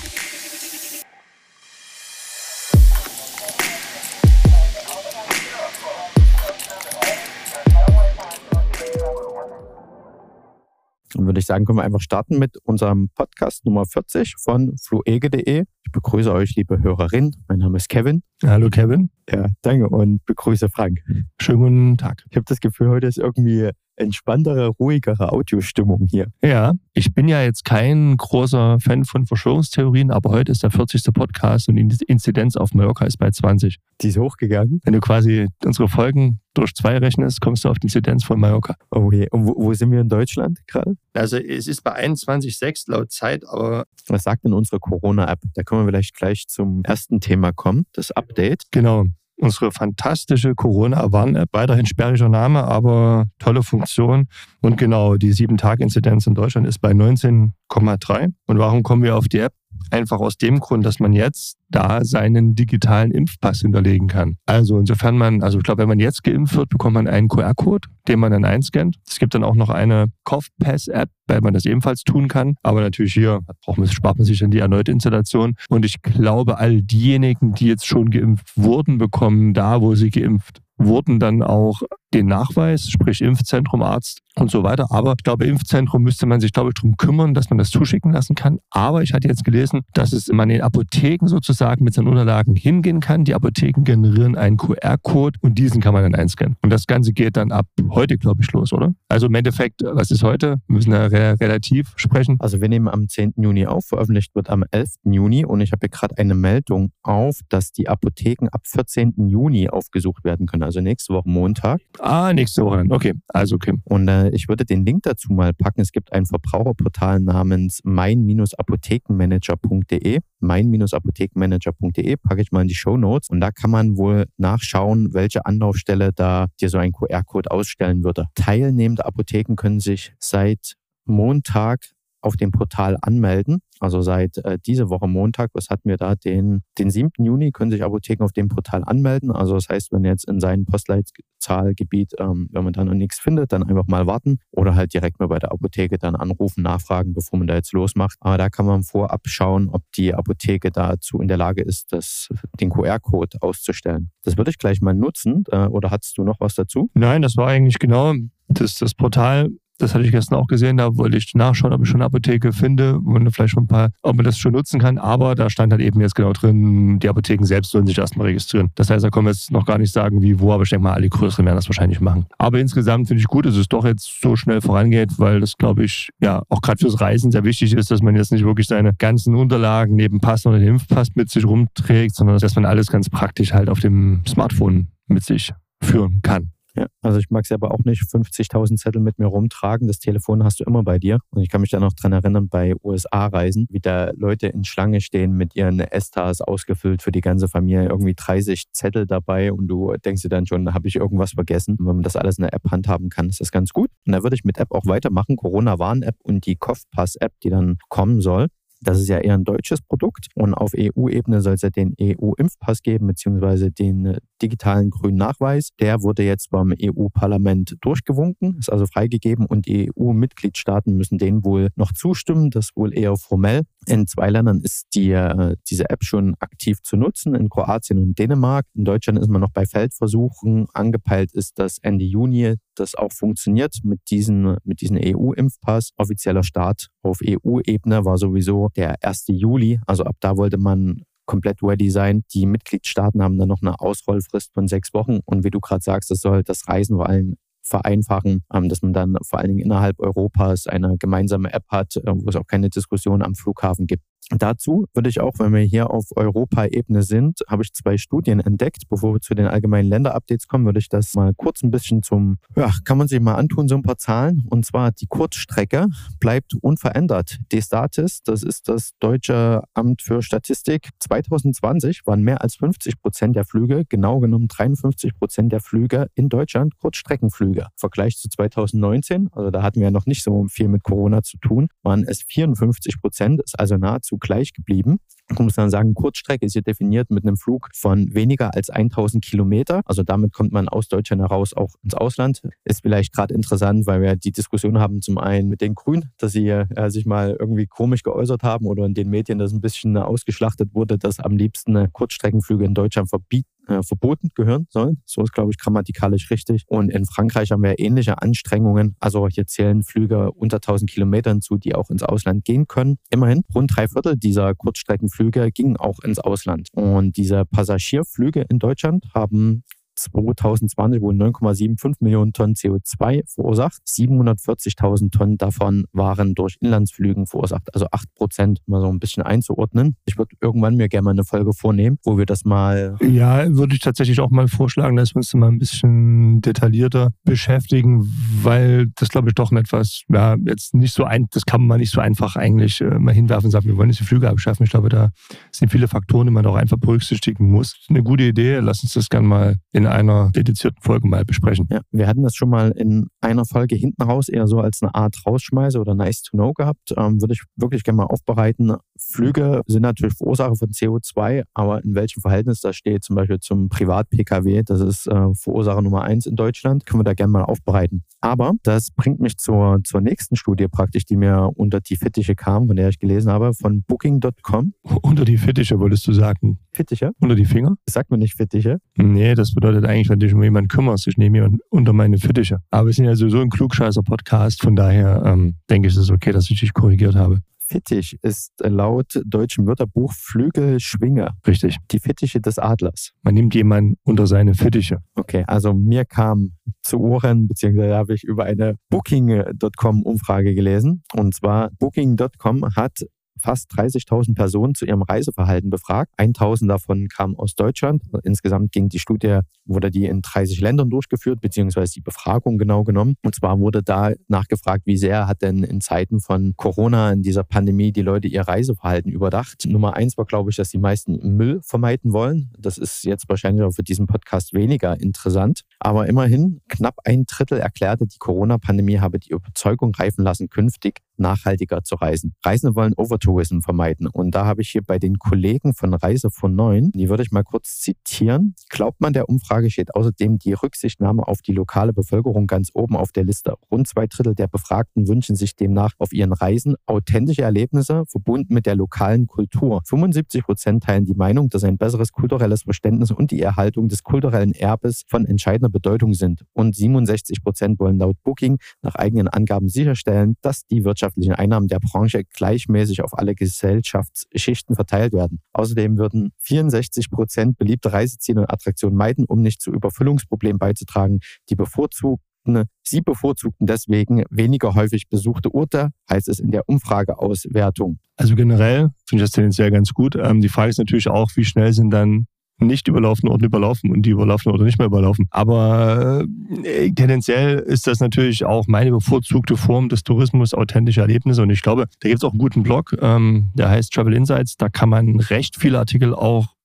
Dann 11.14 11.26
würde 11.26 11.40
ich 11.40 11.46
sagen, 11.46 11.66
können 11.66 11.78
wir 11.78 11.84
einfach 11.84 12.02
starten 12.02 12.40
mit 12.40 12.58
unserem 12.64 13.10
Podcast 13.16 13.66
Nummer 13.66 13.86
40 13.86 14.36
von 14.42 14.76
fluege.de. 14.78 15.64
Ich 15.86 15.92
begrüße 15.92 16.32
euch, 16.32 16.56
liebe 16.56 16.82
Hörerin. 16.82 17.36
Mein 17.48 17.60
Name 17.60 17.78
ist 17.78 17.90
Kevin. 17.90 18.24
Hallo 18.44 18.70
Kevin. 18.70 19.10
Ja, 19.30 19.48
danke 19.62 19.90
und 19.90 20.26
begrüße 20.26 20.70
Frank. 20.70 21.00
Schönen 21.40 21.60
guten 21.60 21.98
Tag. 21.98 22.24
Ich 22.30 22.38
habe 22.38 22.46
das 22.46 22.60
Gefühl, 22.60 22.90
heute 22.90 23.08
ist 23.08 23.18
irgendwie 23.18 23.72
entspanntere, 24.02 24.68
ruhigere 24.68 25.32
Audiostimmung 25.32 26.08
hier. 26.10 26.28
Ja, 26.44 26.74
ich 26.94 27.14
bin 27.14 27.28
ja 27.28 27.42
jetzt 27.42 27.64
kein 27.64 28.18
großer 28.18 28.80
Fan 28.80 29.06
von 29.06 29.26
Verschwörungstheorien, 29.26 30.12
aber 30.12 30.32
heute 30.32 30.52
ist 30.52 30.64
der 30.64 30.72
40. 30.72 31.04
Podcast 31.14 31.70
und 31.70 31.76
die 31.78 31.88
Inzidenz 32.08 32.56
auf 32.56 32.74
Mallorca 32.74 33.06
ist 33.06 33.18
bei 33.18 33.32
20. 33.32 33.78
Die 34.02 34.08
ist 34.08 34.18
hochgegangen. 34.18 34.82
Wenn 34.84 34.94
du 34.94 35.00
quasi 35.00 35.48
unsere 35.64 35.88
Folgen 35.88 36.40
durch 36.54 36.74
zwei 36.74 36.98
rechnest, 36.98 37.40
kommst 37.40 37.64
du 37.64 37.70
auf 37.70 37.80
die 37.80 37.86
Inzidenz 37.86 38.24
von 38.24 38.40
Mallorca. 38.40 38.76
Okay, 38.90 39.28
und 39.32 39.48
wo, 39.48 39.56
wo 39.56 39.74
sind 39.74 39.92
wir 39.92 40.02
in 40.02 40.10
Deutschland 40.10 40.60
gerade? 40.68 40.96
Also 41.14 41.38
es 41.38 41.68
ist 41.68 41.82
bei 41.84 41.96
21,6 41.96 42.92
laut 42.92 43.12
Zeit, 43.12 43.48
aber... 43.48 43.86
Was 44.08 44.24
sagt 44.24 44.44
denn 44.44 44.54
unsere 44.54 44.80
Corona-App? 44.80 45.40
Da 45.54 45.64
können 45.64 45.82
wir 45.82 45.92
vielleicht 45.92 46.16
gleich 46.16 46.48
zum 46.48 46.84
ersten 46.84 47.22
Thema 47.22 47.54
kommen, 47.54 47.86
das 47.94 48.12
Update. 48.12 48.64
Genau 48.72 49.06
unsere 49.42 49.72
fantastische 49.72 50.56
Corona-Warn-App. 50.56 51.50
Weiterhin 51.52 51.86
sperriger 51.86 52.30
Name, 52.30 52.64
aber 52.64 53.26
tolle 53.40 53.64
Funktion. 53.64 54.28
Und 54.62 54.78
genau, 54.78 55.16
die 55.16 55.34
7-Tag-Inzidenz 55.34 56.28
in 56.28 56.36
Deutschland 56.36 56.68
ist 56.68 56.80
bei 56.80 56.92
19,3. 56.92 58.34
Und 58.48 58.60
warum 58.60 58.84
kommen 58.84 59.04
wir 59.04 59.18
auf 59.18 59.28
die 59.28 59.40
App? 59.40 59.54
Einfach 59.90 60.20
aus 60.20 60.38
dem 60.38 60.60
Grund, 60.60 60.86
dass 60.86 61.00
man 61.00 61.14
jetzt 61.14 61.58
da 61.70 62.04
seinen 62.04 62.56
digitalen 62.56 63.12
Impfpass 63.12 63.62
hinterlegen 63.62 64.08
kann. 64.08 64.38
Also 64.46 64.78
insofern 64.78 65.18
man, 65.18 65.42
also 65.42 65.58
ich 65.58 65.64
glaube, 65.64 65.82
wenn 65.82 65.90
man 65.90 66.00
jetzt 66.00 66.24
geimpft 66.24 66.56
wird, 66.56 66.70
bekommt 66.70 66.96
man 66.96 67.08
einen 67.08 67.28
QR-Code, 67.28 67.88
den 68.08 68.20
man 68.20 68.32
dann 68.32 68.46
einscannt. 68.46 68.98
Es 69.08 69.20
gibt 69.20 69.34
dann 69.34 69.44
auch 69.44 69.56
noch 69.56 69.70
eine 69.70 70.08
CoughPass-App, 70.26 71.10
weil 71.28 71.42
man 71.42 71.54
das 71.54 71.66
ebenfalls 71.66 72.04
tun 72.04 72.28
kann. 72.28 72.56
Aber 72.64 72.82
natürlich 72.82 73.14
hier 73.14 73.40
braucht 73.66 73.78
man, 73.78 73.88
spart 73.88 74.18
man 74.18 74.26
sich 74.26 74.40
dann 74.40 74.52
die 74.52 74.60
erneute 74.60 74.92
Installation. 74.92 75.56
Und 75.70 75.86
ich 75.86 76.02
glaube, 76.02 76.58
all 76.58 76.82
diejenigen, 76.82 77.54
die 77.54 77.68
jetzt 77.68 77.86
schon 77.86 78.10
geimpft 78.10 78.52
wurden, 78.56 78.98
bekommen 78.98 79.54
da, 79.54 79.82
wo 79.82 79.96
sie 79.96 80.10
geimpft 80.10 80.62
wurden 80.78 81.20
dann 81.20 81.44
auch 81.44 81.84
den 82.14 82.28
Nachweis, 82.28 82.90
sprich 82.90 83.22
Impfzentrum, 83.22 83.82
Arzt 83.82 84.22
und 84.36 84.50
so 84.50 84.64
weiter. 84.64 84.88
Aber 84.92 85.14
ich 85.18 85.24
glaube, 85.24 85.46
Impfzentrum 85.46 86.04
müsste 86.04 86.26
man 86.26 86.40
sich, 86.40 86.54
glaube 86.54 86.70
ich, 86.70 86.76
darum 86.76 86.98
kümmern, 86.98 87.34
dass 87.34 87.50
man 87.50 87.58
das 87.58 87.70
zuschicken 87.70 88.12
lassen 88.12 88.36
kann. 88.36 88.60
Aber 88.70 89.02
ich 89.04 89.14
hatte 89.14 89.28
jetzt 89.28 89.44
gelesen, 89.44 89.82
dass 89.94 90.14
es 90.14 90.28
man 90.28 90.50
in 90.50 90.62
Apotheken 90.62 91.28
sozusagen 91.28 91.84
mit 91.84 91.94
seinen 91.94 92.08
Unterlagen 92.08 92.56
hingehen 92.56 93.00
kann. 93.00 93.24
Die 93.26 93.36
Apotheken 93.36 93.84
generieren 93.84 94.36
einen 94.38 94.58
QR-Code 94.58 95.40
und 95.42 95.58
diesen 95.58 95.82
kann 95.82 95.94
man 95.94 96.04
dann 96.04 96.16
einscannen. 96.16 96.56
Und 96.62 96.70
das 96.72 96.88
Ganze 96.88 97.14
geht 97.14 97.38
dann 97.38 97.52
ab 97.52 97.68
heute, 97.90 98.18
glaube 98.18 98.42
ich, 98.42 98.52
los, 98.52 98.74
oder? 98.74 98.94
Also 99.10 99.28
im 99.28 99.36
Endeffekt, 99.36 99.82
was 99.84 100.12
ist 100.12 100.24
heute? 100.24 100.58
Wir 100.68 100.76
müssen 100.76 100.92
ja 100.92 101.06
re 101.06 101.36
relativ 101.40 101.94
sprechen. 101.96 102.38
Also 102.40 102.62
wir 102.62 102.70
nehmen 102.70 102.88
am 102.88 103.08
10. 103.08 103.34
Juni 103.38 103.66
auf, 103.66 103.86
veröffentlicht 103.86 104.36
wird 104.36 104.50
am 104.50 104.64
11. 104.72 104.96
Juni 105.04 105.46
und 105.46 105.62
ich 105.62 105.72
habe 105.72 105.80
hier 105.82 105.90
gerade 105.90 106.18
eine 106.18 106.36
Meldung 106.36 106.92
auf, 107.04 107.40
dass 107.50 107.72
die 107.72 107.90
Apotheken 107.90 108.48
ab 108.50 108.62
14. 108.66 109.14
Juni 109.28 109.70
aufgesucht 109.70 110.24
werden 110.24 110.46
können. 110.46 110.64
Also 110.64 110.82
nächste 110.82 111.14
Woche 111.14 111.30
Montag. 111.30 111.82
Ah, 112.04 112.34
nächste 112.34 112.66
Woche. 112.66 112.84
Okay, 112.90 113.14
also 113.28 113.58
okay. 113.58 113.74
Und 113.84 114.08
äh, 114.08 114.32
ich 114.32 114.50
würde 114.50 114.66
den 114.66 114.84
Link 114.84 115.04
dazu 115.04 115.32
mal 115.32 115.54
packen. 115.54 115.82
Es 115.82 115.92
gibt 115.92 116.12
ein 116.12 116.26
Verbraucherportal 116.26 117.20
namens 117.20 117.82
mein-apothekenmanager.de. 117.84 120.18
Mein-apothekenmanager.de 120.40 122.16
packe 122.18 122.42
ich 122.42 122.52
mal 122.52 122.64
in 122.64 122.70
die 122.70 122.74
Show 122.74 122.98
Notes. 122.98 123.30
Und 123.30 123.40
da 123.40 123.52
kann 123.52 123.70
man 123.70 123.98
wohl 123.98 124.26
nachschauen, 124.38 125.14
welche 125.14 125.46
Anlaufstelle 125.46 126.12
da 126.12 126.48
dir 126.60 126.70
so 126.70 126.80
ein 126.80 126.92
QR-Code 126.92 127.52
ausstellen 127.52 128.04
würde. 128.04 128.26
Teilnehmende 128.34 129.06
Apotheken 129.06 129.56
können 129.56 129.80
sich 129.80 130.16
seit 130.18 130.74
Montag 131.06 131.92
auf 132.22 132.36
dem 132.36 132.50
Portal 132.50 132.98
anmelden. 133.00 133.62
Also 133.82 134.02
seit 134.02 134.38
äh, 134.46 134.60
diese 134.64 134.90
Woche 134.90 135.08
Montag, 135.08 135.50
was 135.54 135.70
hatten 135.70 135.90
wir 135.90 135.98
da? 135.98 136.16
Den, 136.16 136.62
den 136.78 136.92
7. 136.92 137.12
Juni 137.18 137.52
können 137.52 137.72
sich 137.72 137.84
Apotheken 137.84 138.24
auf 138.24 138.32
dem 138.32 138.48
Portal 138.48 138.84
anmelden. 138.86 139.32
Also 139.32 139.56
das 139.56 139.70
heißt, 139.70 139.92
wenn 139.92 140.06
jetzt 140.06 140.28
in 140.30 140.40
seinem 140.40 140.66
Postleitzahlgebiet, 140.66 142.14
ähm, 142.20 142.48
wenn 142.52 142.64
man 142.64 142.74
da 142.74 142.84
noch 142.86 142.94
nichts 142.94 143.20
findet, 143.20 143.52
dann 143.52 143.64
einfach 143.64 143.88
mal 143.88 144.06
warten 144.06 144.38
oder 144.52 144.76
halt 144.76 144.94
direkt 144.94 145.20
mal 145.20 145.28
bei 145.28 145.40
der 145.40 145.52
Apotheke 145.52 145.98
dann 145.98 146.16
anrufen, 146.16 146.62
nachfragen, 146.62 147.14
bevor 147.14 147.40
man 147.40 147.48
da 147.48 147.56
jetzt 147.56 147.74
losmacht. 147.74 148.18
Aber 148.20 148.38
da 148.38 148.50
kann 148.50 148.68
man 148.68 148.84
vorab 148.84 149.22
schauen, 149.26 149.70
ob 149.70 149.82
die 149.96 150.14
Apotheke 150.14 150.72
dazu 150.72 151.20
in 151.20 151.28
der 151.28 151.38
Lage 151.38 151.64
ist, 151.64 151.92
das, 151.92 152.30
den 152.60 152.70
QR-Code 152.70 153.38
auszustellen. 153.42 154.12
Das 154.24 154.38
würde 154.38 154.52
ich 154.52 154.60
gleich 154.60 154.82
mal 154.82 154.94
nutzen. 154.94 155.44
Äh, 155.52 155.66
oder 155.66 155.90
hast 155.90 156.18
du 156.18 156.24
noch 156.24 156.40
was 156.40 156.54
dazu? 156.54 156.92
Nein, 156.94 157.24
das 157.24 157.36
war 157.36 157.48
eigentlich 157.48 157.80
genau 157.80 158.14
das, 158.48 158.76
das 158.76 158.94
Portal 158.94 159.50
das 159.82 159.94
hatte 159.94 160.06
ich 160.06 160.12
gestern 160.12 160.36
auch 160.36 160.48
gesehen, 160.48 160.78
da 160.78 160.96
wollte 160.98 161.18
ich 161.18 161.34
nachschauen, 161.34 161.74
ob 161.74 161.82
ich 161.84 161.90
schon 161.90 162.02
eine 162.02 162.06
Apotheke 162.06 162.54
finde, 162.54 163.00
und 163.00 163.32
vielleicht 163.32 163.54
schon 163.54 163.64
ein 163.64 163.68
paar, 163.68 163.90
ob 164.02 164.16
man 164.16 164.26
das 164.26 164.38
schon 164.38 164.54
nutzen 164.54 164.80
kann. 164.80 164.98
Aber 164.98 165.36
da 165.36 165.50
stand 165.50 165.72
halt 165.72 165.82
eben 165.82 166.00
jetzt 166.02 166.16
genau 166.16 166.34
drin, 166.34 167.00
die 167.00 167.10
Apotheken 167.10 167.46
selbst 167.46 167.72
sollen 167.72 167.86
sich 167.86 167.98
erstmal 167.98 168.28
registrieren. 168.28 168.70
Das 168.76 168.90
heißt, 168.90 169.04
da 169.04 169.10
können 169.10 169.26
wir 169.26 169.32
jetzt 169.32 169.52
noch 169.52 169.66
gar 169.66 169.78
nicht 169.78 169.92
sagen, 169.92 170.22
wie, 170.22 170.40
wo, 170.40 170.52
aber 170.54 170.64
ich 170.64 170.70
denke 170.70 170.84
mal, 170.84 170.94
alle 170.94 171.10
größeren 171.10 171.46
werden 171.46 171.56
das 171.56 171.68
wahrscheinlich 171.68 172.02
machen. 172.02 172.26
Aber 172.38 172.60
insgesamt 172.60 173.08
finde 173.08 173.22
ich 173.22 173.28
gut, 173.28 173.46
dass 173.46 173.56
es 173.56 173.68
doch 173.68 173.86
jetzt 173.86 174.22
so 174.22 174.36
schnell 174.36 174.62
vorangeht, 174.62 175.18
weil 175.18 175.40
das, 175.40 175.58
glaube 175.58 175.84
ich, 175.84 176.10
ja, 176.22 176.44
auch 176.50 176.62
gerade 176.62 176.80
fürs 176.80 177.02
Reisen 177.02 177.32
sehr 177.32 177.44
wichtig 177.44 177.74
ist, 177.74 177.92
dass 177.92 178.02
man 178.02 178.16
jetzt 178.16 178.32
nicht 178.32 178.46
wirklich 178.46 178.68
seine 178.68 178.94
ganzen 178.94 179.36
Unterlagen 179.36 179.96
neben 179.96 180.20
Pass 180.20 180.46
oder 180.46 180.60
Impfpass 180.60 181.10
mit 181.16 181.30
sich 181.30 181.46
rumträgt, 181.46 182.16
sondern 182.16 182.38
dass 182.38 182.56
man 182.56 182.66
alles 182.66 182.88
ganz 182.88 183.10
praktisch 183.10 183.54
halt 183.54 183.70
auf 183.70 183.80
dem 183.80 184.22
Smartphone 184.28 184.88
mit 185.08 185.24
sich 185.24 185.52
führen 185.82 186.22
kann. 186.22 186.52
Ja, 186.76 186.88
also 187.02 187.20
ich 187.20 187.30
mag 187.30 187.44
es 187.44 187.52
aber 187.52 187.72
auch 187.72 187.84
nicht 187.84 188.02
50.000 188.02 188.78
Zettel 188.78 189.02
mit 189.02 189.20
mir 189.20 189.26
rumtragen. 189.26 189.88
Das 189.88 190.00
Telefon 190.00 190.44
hast 190.44 190.62
du 190.62 190.64
immer 190.64 190.84
bei 190.84 191.00
dir. 191.00 191.20
Und 191.30 191.42
ich 191.42 191.50
kann 191.50 191.60
mich 191.62 191.72
da 191.72 191.80
noch 191.82 191.94
dran 191.94 192.14
erinnern, 192.14 192.48
bei 192.48 192.76
USA-Reisen, 192.82 193.68
wie 193.70 193.82
da 193.82 194.12
Leute 194.16 194.48
in 194.48 194.64
Schlange 194.64 195.02
stehen 195.02 195.34
mit 195.34 195.56
ihren 195.56 195.82
Estas 195.82 196.40
ausgefüllt 196.40 197.02
für 197.02 197.12
die 197.12 197.20
ganze 197.20 197.50
Familie. 197.50 197.90
Irgendwie 197.90 198.14
30 198.16 198.72
Zettel 198.72 199.06
dabei 199.06 199.52
und 199.52 199.68
du 199.68 199.94
denkst 199.98 200.22
dir 200.22 200.30
dann 200.30 200.48
schon, 200.48 200.74
habe 200.74 200.88
ich 200.88 200.96
irgendwas 200.96 201.32
vergessen. 201.32 201.76
Und 201.78 201.88
wenn 201.88 201.96
man 201.96 202.04
das 202.04 202.16
alles 202.16 202.38
in 202.38 202.44
der 202.44 202.54
App 202.54 202.72
handhaben 202.72 203.10
kann, 203.10 203.28
ist 203.28 203.42
das 203.42 203.52
ganz 203.52 203.72
gut. 203.72 203.90
Und 204.06 204.14
da 204.14 204.24
würde 204.24 204.36
ich 204.36 204.46
mit 204.46 204.58
App 204.58 204.72
auch 204.72 204.86
weitermachen. 204.86 205.36
Corona-Warn-App 205.36 206.16
und 206.24 206.46
die 206.46 206.56
Kopfpass-App, 206.56 207.34
die 207.44 207.50
dann 207.50 207.78
kommen 207.90 208.22
soll. 208.22 208.48
Das 208.82 209.00
ist 209.00 209.10
ja 209.10 209.20
eher 209.20 209.36
ein 209.36 209.44
deutsches 209.44 209.82
Produkt 209.82 210.28
und 210.34 210.56
auf 210.56 210.72
EU-Ebene 210.76 211.42
soll 211.42 211.54
es 211.54 211.62
ja 211.62 211.70
den 211.70 211.96
EU-Impfpass 212.02 212.82
geben, 212.82 213.08
beziehungsweise 213.08 213.72
den 213.72 214.06
äh, 214.06 214.18
digitalen 214.42 214.90
grünen 214.90 215.18
Nachweis. 215.18 215.70
Der 215.80 216.02
wurde 216.02 216.24
jetzt 216.24 216.50
beim 216.50 216.74
EU-Parlament 216.82 217.78
durchgewunken, 217.82 218.58
ist 218.58 218.72
also 218.72 218.88
freigegeben 218.88 219.46
und 219.46 219.68
die 219.68 219.92
EU-Mitgliedstaaten 219.96 220.98
müssen 220.98 221.20
den 221.20 221.46
wohl 221.46 221.70
noch 221.76 221.92
zustimmen. 221.94 222.50
Das 222.50 222.70
wohl 222.76 222.98
eher 222.98 223.16
formell. 223.18 223.62
In 223.86 224.08
zwei 224.08 224.30
Ländern 224.30 224.62
ist 224.62 224.88
die, 224.96 225.12
äh, 225.12 225.56
diese 225.70 225.90
App 225.90 226.04
schon 226.04 226.36
aktiv 226.40 226.82
zu 226.82 226.98
nutzen, 226.98 227.36
in 227.36 227.50
Kroatien 227.50 228.00
und 228.00 228.18
Dänemark. 228.18 228.66
In 228.74 228.86
Deutschland 228.86 229.20
ist 229.20 229.30
man 229.30 229.42
noch 229.42 229.52
bei 229.52 229.66
Feldversuchen. 229.66 230.68
Angepeilt 230.74 231.34
ist, 231.34 231.60
dass 231.60 231.78
Ende 231.80 232.06
Juni 232.06 232.56
das 232.76 232.96
auch 232.96 233.12
funktioniert 233.12 233.76
mit 233.84 234.00
diesem 234.10 234.58
mit 234.64 234.82
diesen 234.82 234.98
EU-Impfpass. 234.98 235.92
Offizieller 235.98 236.44
Start 236.44 236.88
auf 237.04 237.20
EU-Ebene 237.24 238.06
war 238.06 238.18
sowieso 238.18 238.70
der 238.76 239.04
1. 239.04 239.26
Juli. 239.28 239.80
Also 239.86 240.04
ab 240.04 240.16
da 240.20 240.38
wollte 240.38 240.58
man 240.58 241.04
komplett 241.26 241.64
ready 241.64 241.90
sein. 241.90 242.24
Die 242.34 242.46
Mitgliedstaaten 242.46 243.24
haben 243.24 243.38
dann 243.38 243.48
noch 243.48 243.62
eine 243.62 243.80
Ausrollfrist 243.80 244.54
von 244.54 244.68
sechs 244.68 244.94
Wochen. 244.94 245.20
Und 245.26 245.44
wie 245.44 245.50
du 245.50 245.60
gerade 245.60 245.82
sagst, 245.82 246.12
das 246.12 246.20
soll 246.20 246.44
das 246.44 246.68
Reisen 246.68 246.98
vor 246.98 247.08
allem 247.08 247.38
vereinfachen, 247.64 248.44
ähm, 248.54 248.70
dass 248.70 248.82
man 248.82 248.94
dann 248.94 249.16
vor 249.24 249.40
allen 249.40 249.50
Dingen 249.50 249.60
innerhalb 249.60 250.00
Europas 250.00 250.68
eine 250.68 250.98
gemeinsame 250.98 251.54
App 251.54 251.66
hat, 251.70 251.96
äh, 251.96 252.02
wo 252.06 252.28
es 252.28 252.36
auch 252.36 252.48
keine 252.48 252.70
Diskussion 252.70 253.22
am 253.22 253.36
Flughafen 253.36 253.88
gibt. 253.88 254.04
Dazu 254.38 254.86
würde 254.94 255.10
ich 255.10 255.20
auch, 255.20 255.34
wenn 255.40 255.54
wir 255.54 255.62
hier 255.62 255.90
auf 255.90 256.06
Europa-Ebene 256.16 257.04
sind, 257.04 257.40
habe 257.48 257.64
ich 257.64 257.74
zwei 257.74 257.98
Studien 257.98 258.40
entdeckt. 258.40 258.84
Bevor 258.90 259.14
wir 259.14 259.20
zu 259.20 259.36
den 259.36 259.48
allgemeinen 259.48 259.90
Länder-Updates 259.90 260.48
kommen, 260.48 260.66
würde 260.66 260.80
ich 260.80 260.90
das 260.90 261.14
mal 261.16 261.34
kurz 261.36 261.64
ein 261.64 261.72
bisschen 261.72 262.02
zum, 262.02 262.38
ja, 262.56 262.72
kann 262.86 262.98
man 262.98 263.08
sich 263.08 263.20
mal 263.20 263.36
antun, 263.36 263.68
so 263.68 263.76
ein 263.76 263.82
paar 263.82 263.98
Zahlen. 263.98 264.46
Und 264.50 264.66
zwar 264.66 264.92
die 264.92 265.08
Kurzstrecke 265.08 265.88
bleibt 266.20 266.54
unverändert. 266.62 267.40
Destatis, 267.52 268.24
das 268.24 268.44
ist 268.44 268.70
das 268.70 268.92
Deutsche 269.00 269.64
Amt 269.74 270.02
für 270.02 270.22
Statistik. 270.22 270.90
2020 271.00 272.06
waren 272.06 272.22
mehr 272.22 272.42
als 272.42 272.56
50 272.56 273.02
Prozent 273.02 273.36
der 273.36 273.44
Flüge, 273.44 273.84
genau 273.90 274.20
genommen 274.20 274.48
53 274.48 275.14
Prozent 275.16 275.52
der 275.52 275.60
Flüge 275.60 276.08
in 276.16 276.30
Deutschland 276.30 276.78
Kurzstreckenflüge. 276.78 277.62
Im 277.62 277.68
Vergleich 277.76 278.18
zu 278.18 278.30
2019, 278.30 279.30
also 279.34 279.52
da 279.52 279.62
hatten 279.62 279.80
wir 279.80 279.88
ja 279.88 279.92
noch 279.92 280.06
nicht 280.06 280.24
so 280.24 280.46
viel 280.48 280.70
mit 280.70 280.84
Corona 280.84 281.22
zu 281.22 281.38
tun, 281.38 281.68
waren 281.84 282.06
es 282.08 282.24
54 282.24 283.02
Prozent, 283.02 283.42
ist 283.42 283.60
also 283.60 283.76
nahezu 283.76 284.18
gleich 284.22 284.54
geblieben. 284.54 285.00
Man 285.30 285.46
muss 285.46 285.56
dann 285.56 285.70
sagen, 285.70 285.94
Kurzstrecke 285.94 286.46
ist 286.46 286.54
hier 286.54 286.62
definiert 286.62 287.10
mit 287.10 287.26
einem 287.26 287.38
Flug 287.38 287.70
von 287.74 288.14
weniger 288.14 288.54
als 288.54 288.70
1000 288.70 289.24
Kilometer. 289.24 289.82
Also 289.86 290.04
damit 290.04 290.34
kommt 290.34 290.52
man 290.52 290.68
aus 290.68 290.88
Deutschland 290.88 291.22
heraus 291.22 291.54
auch 291.54 291.76
ins 291.84 291.94
Ausland. 291.94 292.42
Ist 292.66 292.82
vielleicht 292.82 293.14
gerade 293.14 293.34
interessant, 293.34 293.86
weil 293.88 294.02
wir 294.02 294.16
die 294.16 294.32
Diskussion 294.32 294.80
haben, 294.80 295.02
zum 295.02 295.18
einen 295.18 295.48
mit 295.50 295.62
den 295.62 295.76
Grünen, 295.76 296.12
dass 296.18 296.34
sie 296.34 296.48
äh, 296.50 296.90
sich 296.90 297.06
mal 297.06 297.36
irgendwie 297.40 297.68
komisch 297.68 298.04
geäußert 298.04 298.44
haben 298.44 298.66
oder 298.66 298.86
in 298.86 298.94
den 298.94 299.10
Medien 299.10 299.40
das 299.40 299.52
ein 299.52 299.62
bisschen 299.62 299.98
ausgeschlachtet 299.98 300.74
wurde, 300.74 300.98
dass 300.98 301.20
am 301.20 301.38
liebsten 301.38 301.92
Kurzstreckenflüge 301.92 302.66
in 302.66 302.74
Deutschland 302.74 303.10
verbieten 303.10 303.50
äh, 303.68 303.82
verboten 303.84 304.30
gehören 304.36 304.68
sollen. 304.70 305.02
So 305.06 305.22
ist, 305.22 305.34
glaube 305.34 305.52
ich, 305.52 305.58
grammatikalisch 305.58 306.30
richtig. 306.32 306.64
Und 306.68 306.90
in 306.90 307.06
Frankreich 307.06 307.52
haben 307.52 307.64
wir 307.64 307.80
ähnliche 307.80 308.22
Anstrengungen. 308.22 308.96
Also 309.00 309.28
hier 309.28 309.48
zählen 309.48 309.84
Flüge 309.84 310.32
unter 310.32 310.58
1000 310.58 310.90
Kilometern 310.90 311.42
zu, 311.42 311.58
die 311.58 311.76
auch 311.76 311.90
ins 311.90 312.04
Ausland 312.04 312.46
gehen 312.46 312.68
können. 312.68 312.98
Immerhin, 313.10 313.44
rund 313.54 313.76
drei 313.76 313.88
Viertel 313.88 314.18
dieser 314.18 314.56
Kurzstreckenflüge 314.56 315.52
gingen 315.52 315.78
auch 315.78 316.00
ins 316.00 316.20
Ausland. 316.20 316.70
Und 316.74 317.18
diese 317.18 317.46
Passagierflüge 317.46 318.46
in 318.50 318.60
Deutschland 318.60 319.06
haben 319.14 319.64
2020 320.02 321.02
wurden 321.02 321.22
9,75 321.22 321.96
Millionen 322.00 322.34
Tonnen 322.34 322.56
CO2 322.56 323.24
verursacht. 323.28 323.82
740.000 323.88 325.12
Tonnen 325.12 325.38
davon 325.38 325.86
waren 325.92 326.36
durch 326.36 326.58
Inlandsflügen 326.60 327.28
verursacht, 327.28 327.74
also 327.74 327.88
8 327.92 328.14
Prozent, 328.16 328.60
mal 328.66 328.82
so 328.82 328.88
ein 328.88 329.00
bisschen 329.00 329.24
einzuordnen. 329.24 329.96
Ich 330.06 330.18
würde 330.18 330.36
irgendwann 330.42 330.76
mir 330.76 330.90
gerne 330.90 331.06
mal 331.06 331.12
eine 331.12 331.24
Folge 331.24 331.54
vornehmen, 331.54 331.98
wo 332.04 332.18
wir 332.18 332.26
das 332.26 332.46
mal. 332.46 332.98
Ja, 333.02 333.48
würde 333.56 333.76
ich 333.76 333.82
tatsächlich 333.82 334.20
auch 334.20 334.30
mal 334.30 334.48
vorschlagen, 334.48 334.96
dass 334.96 335.14
wir 335.14 335.18
uns 335.18 335.34
mal 335.34 335.48
ein 335.48 335.60
bisschen 335.60 336.42
detaillierter 336.42 337.12
beschäftigen, 337.24 338.12
weil 338.42 338.88
das 338.96 339.10
glaube 339.10 339.30
ich 339.30 339.36
doch 339.36 339.52
etwas, 339.52 340.04
ja, 340.10 340.36
jetzt 340.46 340.74
nicht 340.74 340.94
so 340.94 341.04
ein, 341.04 341.28
das 341.32 341.46
kann 341.46 341.66
man 341.68 341.80
nicht 341.80 341.92
so 341.92 342.02
einfach 342.02 342.36
eigentlich 342.36 342.82
äh, 342.82 343.00
mal 343.00 343.14
hinwerfen 343.14 343.46
und 343.46 343.52
sagen, 343.52 343.66
wir 343.66 343.78
wollen 343.78 343.90
diese 343.90 344.04
Flüge 344.04 344.30
abschaffen. 344.30 344.64
Ich 344.64 344.72
glaube, 344.72 344.90
da 344.90 345.10
sind 345.52 345.72
viele 345.72 345.88
Faktoren, 345.88 346.28
die 346.28 346.34
man 346.34 346.46
auch 346.46 346.56
einfach 346.56 346.78
berücksichtigen 346.78 347.52
muss. 347.52 347.76
Eine 347.90 348.04
gute 348.04 348.24
Idee, 348.24 348.60
lass 348.60 348.84
uns 348.84 348.94
das 348.94 349.10
gerne 349.10 349.28
mal 349.28 349.56
in 349.72 349.88
einer 349.92 350.32
dedizierten 350.32 350.82
Folge 350.82 351.08
mal 351.08 351.26
besprechen. 351.26 351.68
Ja, 351.72 351.82
wir 351.92 352.08
hatten 352.08 352.24
das 352.24 352.36
schon 352.36 352.50
mal 352.50 352.72
in 352.72 353.08
einer 353.22 353.46
Folge 353.46 353.76
hinten 353.76 354.02
raus 354.02 354.30
eher 354.30 354.48
so 354.48 354.60
als 354.60 354.82
eine 354.82 354.94
Art 354.96 355.16
Rausschmeiße 355.26 355.80
oder 355.80 355.96
nice 355.96 356.24
to 356.24 356.38
know 356.38 356.54
gehabt. 356.54 356.94
Ähm, 356.98 357.22
würde 357.22 357.34
ich 357.34 357.44
wirklich 357.56 357.84
gerne 357.84 357.98
mal 357.98 358.06
aufbereiten. 358.06 358.76
Flüge 359.12 359.62
sind 359.68 359.82
natürlich 359.82 360.16
Verursacher 360.16 360.56
von 360.56 360.70
CO2, 360.70 361.44
aber 361.54 361.84
in 361.84 361.96
welchem 361.96 362.22
Verhältnis 362.22 362.62
das 362.62 362.76
steht, 362.76 363.04
zum 363.04 363.16
Beispiel 363.16 363.40
zum 363.40 363.70
Privat-Pkw, 363.70 364.64
das 364.64 364.82
ist 364.82 365.08
äh, 365.08 365.34
Verursacher 365.36 365.82
Nummer 365.82 366.04
eins 366.04 366.26
in 366.26 366.36
Deutschland, 366.36 366.86
können 366.86 367.02
wir 367.02 367.04
da 367.04 367.14
gerne 367.14 367.32
mal 367.32 367.44
aufbereiten. 367.44 368.04
Aber 368.22 368.54
das 368.64 368.92
bringt 368.92 369.20
mich 369.20 369.38
zur, 369.38 369.80
zur 369.84 370.02
nächsten 370.02 370.36
Studie 370.36 370.68
praktisch, 370.68 371.06
die 371.06 371.16
mir 371.16 371.50
unter 371.56 371.82
die 371.82 371.96
Fittiche 371.96 372.36
kam, 372.36 372.68
von 372.68 372.76
der 372.76 372.90
ich 372.90 373.00
gelesen 373.00 373.32
habe, 373.32 373.54
von 373.54 373.84
Booking.com. 373.84 374.74
Unter 375.02 375.26
die 375.26 375.38
Fittiche 375.38 375.80
wolltest 375.80 376.08
du 376.08 376.14
sagen? 376.14 376.60
Fittiche? 376.72 377.12
Unter 377.20 377.36
die 377.36 377.46
Finger? 377.46 377.76
Das 377.86 377.96
sagt 377.96 378.12
man 378.12 378.20
nicht 378.20 378.36
Fittiche. 378.36 378.78
Nee, 378.96 379.36
das 379.36 379.54
bedeutet 379.54 379.86
eigentlich, 379.86 380.10
wenn 380.10 380.20
dich 380.20 380.34
um 380.34 380.44
jemanden 380.44 380.68
kümmerst, 380.68 381.08
ich 381.08 381.18
nehme 381.18 381.40
jemanden 381.40 381.60
unter 381.70 381.94
meine 381.94 382.18
Fittiche. 382.18 382.60
Aber 382.70 382.88
wir 382.88 382.94
sind 382.94 383.06
ja 383.06 383.16
sowieso 383.16 383.42
ein 383.42 383.50
Klugscheißer-Podcast, 383.50 384.62
von 384.62 384.76
daher 384.76 385.24
ähm, 385.26 385.56
denke 385.70 385.88
ich, 385.88 385.96
es 385.96 386.00
ist 386.02 386.12
okay, 386.12 386.32
dass 386.32 386.50
ich 386.50 386.60
dich 386.60 386.74
korrigiert 386.74 387.16
habe. 387.16 387.42
Fittich 387.72 388.18
ist 388.22 388.52
laut 388.60 389.22
deutschem 389.26 389.66
Wörterbuch 389.66 390.12
Flügelschwinge. 390.12 391.30
Richtig. 391.48 391.78
Die 391.92 392.00
Fittiche 392.00 392.42
des 392.42 392.60
Adlers. 392.60 393.12
Man 393.24 393.36
nimmt 393.36 393.56
jemanden 393.56 393.96
unter 394.04 394.28
seine 394.28 394.56
Fittiche. 394.56 394.98
Okay, 395.16 395.46
also 395.48 395.74
mir 395.74 396.04
kam 396.04 396.52
zu 396.82 397.00
Ohren, 397.00 397.48
beziehungsweise 397.48 397.96
habe 397.96 398.14
ich 398.14 398.24
über 398.26 398.44
eine 398.44 398.76
Booking.com-Umfrage 398.90 400.54
gelesen. 400.54 401.04
Und 401.16 401.34
zwar 401.34 401.70
Booking.com 401.80 402.76
hat 402.76 403.06
fast 403.42 403.72
30.000 403.72 404.36
Personen 404.36 404.76
zu 404.76 404.86
ihrem 404.86 405.02
Reiseverhalten 405.02 405.70
befragt. 405.70 406.14
1.000 406.18 406.68
davon 406.68 407.08
kamen 407.08 407.36
aus 407.36 407.56
Deutschland. 407.56 408.04
Insgesamt 408.24 408.72
ging 408.72 408.90
die 408.90 409.00
Studie, 409.00 409.40
wurde 409.66 409.92
die 409.92 410.06
in 410.06 410.22
30 410.22 410.62
Ländern 410.62 410.90
durchgeführt, 410.90 411.42
beziehungsweise 411.42 411.94
die 411.94 412.02
Befragung 412.02 412.58
genau 412.58 412.84
genommen. 412.84 413.16
Und 413.24 413.36
zwar 413.36 413.60
wurde 413.60 413.84
da 413.84 414.12
nachgefragt, 414.28 414.86
wie 414.86 414.98
sehr 414.98 415.28
hat 415.28 415.42
denn 415.42 415.64
in 415.64 415.82
Zeiten 415.82 416.20
von 416.20 416.54
Corona, 416.56 417.12
in 417.12 417.22
dieser 417.22 417.44
Pandemie, 417.44 417.92
die 417.92 418.02
Leute 418.02 418.28
ihr 418.28 418.42
Reiseverhalten 418.42 419.12
überdacht. 419.12 419.66
Nummer 419.66 419.96
eins 419.96 420.18
war, 420.18 420.26
glaube 420.26 420.52
ich, 420.52 420.56
dass 420.56 420.70
die 420.70 420.78
meisten 420.78 421.36
Müll 421.36 421.62
vermeiden 421.64 422.14
wollen. 422.14 422.52
Das 422.58 422.78
ist 422.78 423.04
jetzt 423.04 423.28
wahrscheinlich 423.30 423.64
auch 423.64 423.72
für 423.72 423.84
diesen 423.84 424.08
Podcast 424.08 424.54
weniger 424.54 425.00
interessant. 425.00 425.62
Aber 425.80 426.08
immerhin, 426.08 426.62
knapp 426.68 427.00
ein 427.06 427.26
Drittel 427.26 427.60
erklärte, 427.60 428.08
die 428.08 428.18
Corona-Pandemie 428.18 429.00
habe 429.00 429.20
die 429.20 429.32
Überzeugung 429.32 429.94
reifen 429.96 430.24
lassen, 430.24 430.50
künftig 430.50 431.00
nachhaltiger 431.22 431.84
zu 431.84 431.96
reisen. 431.96 432.34
Reisende 432.44 432.76
wollen 432.76 432.94
Overtourism 432.96 433.60
vermeiden. 433.62 434.08
Und 434.08 434.36
da 434.36 434.46
habe 434.46 434.62
ich 434.62 434.70
hier 434.70 434.82
bei 434.84 435.00
den 435.00 435.18
Kollegen 435.18 435.74
von 435.74 435.94
Reise 435.94 436.30
von 436.30 436.56
Neun, 436.56 436.92
die 436.94 437.10
würde 437.10 437.24
ich 437.24 437.32
mal 437.32 437.44
kurz 437.44 437.80
zitieren. 437.80 438.56
Glaubt 438.70 439.00
man, 439.00 439.14
der 439.14 439.30
Umfrage 439.30 439.70
steht 439.70 439.96
außerdem 439.96 440.40
die 440.40 440.54
Rücksichtnahme 440.54 441.28
auf 441.28 441.42
die 441.42 441.54
lokale 441.54 441.94
Bevölkerung 441.94 442.48
ganz 442.48 442.70
oben 442.74 442.96
auf 442.96 443.12
der 443.12 443.24
Liste. 443.24 443.56
Rund 443.72 443.88
zwei 443.88 444.08
Drittel 444.08 444.36
der 444.36 444.48
Befragten 444.48 445.08
wünschen 445.08 445.36
sich 445.36 445.56
demnach 445.56 445.94
auf 445.98 446.12
ihren 446.14 446.34
Reisen 446.34 446.76
authentische 446.86 447.44
Erlebnisse 447.44 448.04
verbunden 448.08 448.54
mit 448.54 448.66
der 448.66 448.76
lokalen 448.76 449.28
Kultur. 449.28 449.82
75 449.86 450.44
Prozent 450.44 450.84
teilen 450.84 451.06
die 451.06 451.14
Meinung, 451.14 451.50
dass 451.50 451.64
ein 451.64 451.78
besseres 451.78 452.12
kulturelles 452.12 452.64
Verständnis 452.64 453.12
und 453.12 453.32
die 453.32 453.42
Erhaltung 453.42 453.88
des 453.88 454.04
kulturellen 454.04 454.54
Erbes 454.54 455.04
von 455.08 455.26
entscheidender 455.26 455.70
Bedeutung 455.70 456.14
sind. 456.14 456.44
Und 456.54 456.76
67 456.76 457.44
Prozent 457.44 457.80
wollen 457.80 458.00
laut 458.00 458.18
Booking 458.24 458.58
nach 458.82 458.96
eigenen 458.96 459.28
Angaben 459.28 459.70
sicherstellen, 459.70 460.36
dass 460.42 460.66
die 460.66 460.84
Wirtschaft 460.84 461.11
wirtschaftlichen 461.12 461.34
Einnahmen 461.34 461.68
der 461.68 461.80
Branche 461.80 462.24
gleichmäßig 462.24 463.04
auf 463.04 463.18
alle 463.18 463.36
Gesellschaftsschichten 463.36 464.76
verteilt 464.76 465.14
werden. 465.14 465.40
Außerdem 465.54 465.98
würden 465.98 466.32
64 466.40 467.10
Prozent 467.10 467.58
beliebte 467.58 467.94
Reiseziele 467.94 468.42
und 468.42 468.52
Attraktionen 468.52 468.98
meiden, 468.98 469.26
um 469.26 469.42
nicht 469.42 469.62
zu 469.62 469.72
Überfüllungsproblemen 469.72 470.60
beizutragen. 470.60 471.20
Die 471.50 471.56
bevorzugten 471.56 472.66
Sie 472.84 473.02
bevorzugten 473.02 473.68
deswegen 473.68 474.24
weniger 474.32 474.74
häufig 474.74 475.08
besuchte 475.10 475.54
Orte, 475.54 475.92
heißt 476.10 476.28
es 476.28 476.40
in 476.40 476.50
der 476.50 476.68
Umfrageauswertung. 476.68 478.00
Also 478.18 478.34
generell 478.34 478.90
finde 479.08 479.24
ich 479.24 479.30
das 479.30 479.32
tendenziell 479.32 479.70
ganz 479.70 479.94
gut. 479.94 480.16
Ähm, 480.16 480.42
die 480.42 480.50
Frage 480.50 480.72
ist 480.72 480.80
natürlich 480.80 481.08
auch, 481.08 481.30
wie 481.36 481.46
schnell 481.46 481.72
sind 481.72 481.92
dann 481.92 482.26
nicht 482.62 482.88
überlaufene 482.88 483.32
Orte 483.32 483.46
überlaufen 483.46 483.92
und 483.92 484.04
die 484.04 484.12
überlaufenen 484.12 484.54
Orte 484.54 484.66
nicht 484.66 484.78
mehr 484.78 484.88
überlaufen. 484.88 485.28
Aber 485.32 486.26
äh, 486.64 486.92
tendenziell 486.92 487.60
ist 487.60 487.88
das 487.88 488.00
natürlich 488.00 488.46
auch 488.46 488.68
meine 488.68 488.92
bevorzugte 488.92 489.58
Form 489.58 489.90
des 489.90 490.04
Tourismus, 490.04 490.54
authentische 490.54 491.02
Erlebnisse. 491.02 491.42
Und 491.42 491.50
ich 491.50 491.62
glaube, 491.62 491.88
da 492.00 492.10
gibt 492.10 492.22
es 492.22 492.24
auch 492.24 492.32
einen 492.32 492.40
guten 492.40 492.64
Blog, 492.64 492.96
ähm, 493.02 493.50
der 493.54 493.70
heißt 493.70 493.94
Travel 493.94 494.14
Insights. 494.14 494.58
Da 494.58 494.70
kann 494.70 494.90
man 494.90 495.20
recht 495.20 495.58
viele 495.58 495.80
Artikel 495.80 496.14
auch 496.14 496.56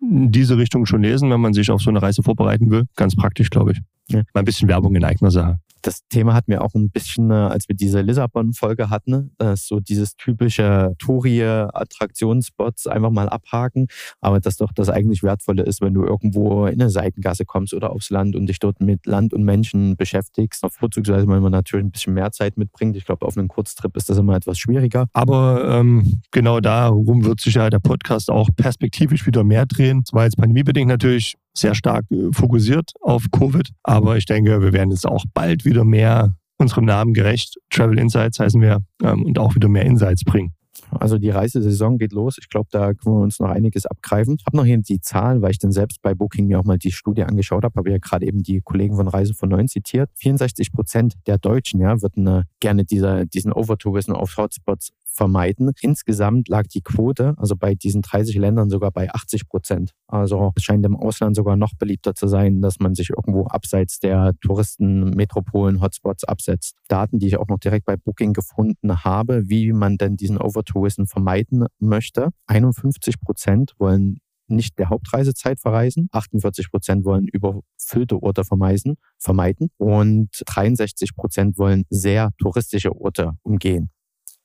in 0.00 0.32
diese 0.32 0.56
Richtung 0.56 0.86
schon 0.86 1.02
lesen, 1.02 1.30
wenn 1.30 1.40
man 1.40 1.52
sich 1.52 1.70
auf 1.70 1.82
so 1.82 1.90
eine 1.90 2.00
Reise 2.00 2.22
vorbereiten 2.22 2.70
will. 2.70 2.84
Ganz 2.96 3.16
praktisch, 3.16 3.50
glaube 3.50 3.72
ich. 3.72 3.80
Ja. 4.08 4.22
Mal 4.34 4.40
ein 4.40 4.44
bisschen 4.44 4.68
Werbung 4.68 4.94
in 4.94 5.04
eigener 5.04 5.30
Sache 5.30 5.58
das 5.82 6.06
Thema 6.08 6.34
hatten 6.34 6.50
wir 6.50 6.62
auch 6.62 6.74
ein 6.74 6.90
bisschen, 6.90 7.30
äh, 7.30 7.34
als 7.34 7.68
wir 7.68 7.76
diese 7.76 8.00
Lissabon-Folge 8.00 8.90
hatten, 8.90 9.32
äh, 9.38 9.56
so 9.56 9.80
dieses 9.80 10.16
typische 10.16 10.94
Touri-Attraktionsspots 10.98 12.86
einfach 12.86 13.10
mal 13.10 13.28
abhaken, 13.28 13.86
aber 14.20 14.40
dass 14.40 14.56
doch 14.56 14.72
das 14.72 14.88
eigentlich 14.88 15.22
Wertvolle 15.22 15.62
ist, 15.62 15.80
wenn 15.80 15.94
du 15.94 16.04
irgendwo 16.04 16.66
in 16.66 16.80
eine 16.80 16.90
Seitengasse 16.90 17.44
kommst 17.44 17.74
oder 17.74 17.90
aufs 17.90 18.10
Land 18.10 18.36
und 18.36 18.46
dich 18.46 18.58
dort 18.58 18.80
mit 18.80 19.06
Land 19.06 19.32
und 19.32 19.44
Menschen 19.44 19.96
beschäftigst. 19.96 20.64
Vorzugsweise, 20.70 21.26
wenn 21.26 21.42
man 21.42 21.52
natürlich 21.52 21.86
ein 21.86 21.90
bisschen 21.90 22.14
mehr 22.14 22.32
Zeit 22.32 22.56
mitbringt. 22.56 22.96
Ich 22.96 23.04
glaube, 23.04 23.26
auf 23.26 23.36
einem 23.36 23.48
Kurztrip 23.48 23.96
ist 23.96 24.08
das 24.08 24.18
immer 24.18 24.36
etwas 24.36 24.58
schwieriger. 24.58 25.06
Aber 25.12 25.64
ähm, 25.68 26.20
genau 26.30 26.60
darum 26.60 27.24
wird 27.24 27.40
sich 27.40 27.54
ja 27.54 27.70
der 27.70 27.78
Podcast 27.78 28.30
auch 28.30 28.48
perspektivisch 28.56 29.26
wieder 29.26 29.44
mehr 29.44 29.66
drehen. 29.66 30.02
Das 30.04 30.12
war 30.12 30.24
jetzt 30.24 30.36
pandemiebedingt 30.36 30.88
natürlich 30.88 31.36
sehr 31.54 31.74
stark 31.74 32.04
äh, 32.10 32.32
fokussiert 32.32 32.92
auf 33.00 33.26
Covid. 33.32 33.70
Aber 33.82 34.16
ich 34.16 34.26
denke, 34.26 34.60
wir 34.60 34.72
werden 34.72 34.90
jetzt 34.90 35.06
auch 35.06 35.24
bald 35.34 35.64
wieder 35.64 35.84
mehr 35.84 36.34
unserem 36.58 36.84
Namen 36.84 37.14
gerecht. 37.14 37.56
Travel 37.70 37.98
Insights 37.98 38.38
heißen 38.38 38.60
wir 38.60 38.78
ähm, 39.02 39.24
und 39.24 39.38
auch 39.38 39.54
wieder 39.54 39.68
mehr 39.68 39.84
Insights 39.84 40.24
bringen. 40.24 40.54
Also 40.98 41.18
die 41.18 41.30
Reisesaison 41.30 41.98
geht 41.98 42.12
los. 42.12 42.36
Ich 42.40 42.48
glaube, 42.48 42.68
da 42.70 42.94
können 42.94 43.16
wir 43.16 43.22
uns 43.22 43.38
noch 43.38 43.48
einiges 43.48 43.86
abgreifen. 43.86 44.36
Ich 44.38 44.46
habe 44.46 44.56
noch 44.56 44.64
hier 44.64 44.78
die 44.78 45.00
Zahlen, 45.00 45.42
weil 45.42 45.52
ich 45.52 45.58
dann 45.58 45.72
selbst 45.72 46.02
bei 46.02 46.14
Booking 46.14 46.46
mir 46.46 46.58
auch 46.58 46.64
mal 46.64 46.78
die 46.78 46.90
Studie 46.90 47.22
angeschaut 47.22 47.64
habe. 47.64 47.74
Habe 47.76 47.90
ja 47.90 47.98
gerade 47.98 48.26
eben 48.26 48.42
die 48.42 48.60
Kollegen 48.60 48.96
von 48.96 49.06
Reise 49.06 49.34
von 49.34 49.48
9 49.48 49.68
zitiert. 49.68 50.10
64 50.16 50.72
Prozent 50.72 51.14
der 51.26 51.38
Deutschen 51.38 51.80
ja, 51.80 52.00
würden 52.02 52.26
äh, 52.26 52.42
gerne 52.60 52.84
dieser, 52.84 53.26
diesen 53.26 53.52
Overtourism 53.52 54.12
auf 54.12 54.36
Hotspots 54.36 54.92
vermeiden. 55.12 55.72
Insgesamt 55.80 56.48
lag 56.48 56.66
die 56.66 56.82
Quote, 56.82 57.34
also 57.36 57.56
bei 57.56 57.74
diesen 57.74 58.02
30 58.02 58.36
Ländern 58.36 58.70
sogar 58.70 58.90
bei 58.90 59.10
80 59.10 59.48
Prozent. 59.48 59.92
Also 60.06 60.52
es 60.56 60.62
scheint 60.62 60.84
im 60.86 60.96
Ausland 60.96 61.36
sogar 61.36 61.56
noch 61.56 61.74
beliebter 61.78 62.14
zu 62.14 62.26
sein, 62.26 62.60
dass 62.60 62.78
man 62.80 62.94
sich 62.94 63.10
irgendwo 63.10 63.46
abseits 63.46 63.98
der 63.98 64.32
Touristen, 64.40 65.10
Metropolen, 65.10 65.80
Hotspots 65.80 66.24
absetzt. 66.24 66.76
Daten, 66.88 67.18
die 67.18 67.26
ich 67.26 67.36
auch 67.36 67.48
noch 67.48 67.58
direkt 67.58 67.86
bei 67.86 67.96
Booking 67.96 68.32
gefunden 68.32 69.04
habe, 69.04 69.48
wie 69.48 69.72
man 69.72 69.96
denn 69.96 70.16
diesen 70.16 70.38
Overtourism 70.38 71.04
vermeiden 71.04 71.66
möchte. 71.78 72.30
51 72.46 73.20
Prozent 73.20 73.74
wollen 73.78 74.18
nicht 74.50 74.78
der 74.78 74.90
Hauptreisezeit 74.90 75.60
verreisen. 75.60 76.08
48 76.12 76.70
Prozent 76.70 77.04
wollen 77.04 77.26
überfüllte 77.26 78.22
Orte 78.22 78.44
vermeiden, 78.44 78.96
vermeiden 79.18 79.70
und 79.78 80.28
63 80.46 81.14
Prozent 81.14 81.56
wollen 81.56 81.84
sehr 81.88 82.30
touristische 82.38 82.94
Orte 82.94 83.32
umgehen. 83.42 83.90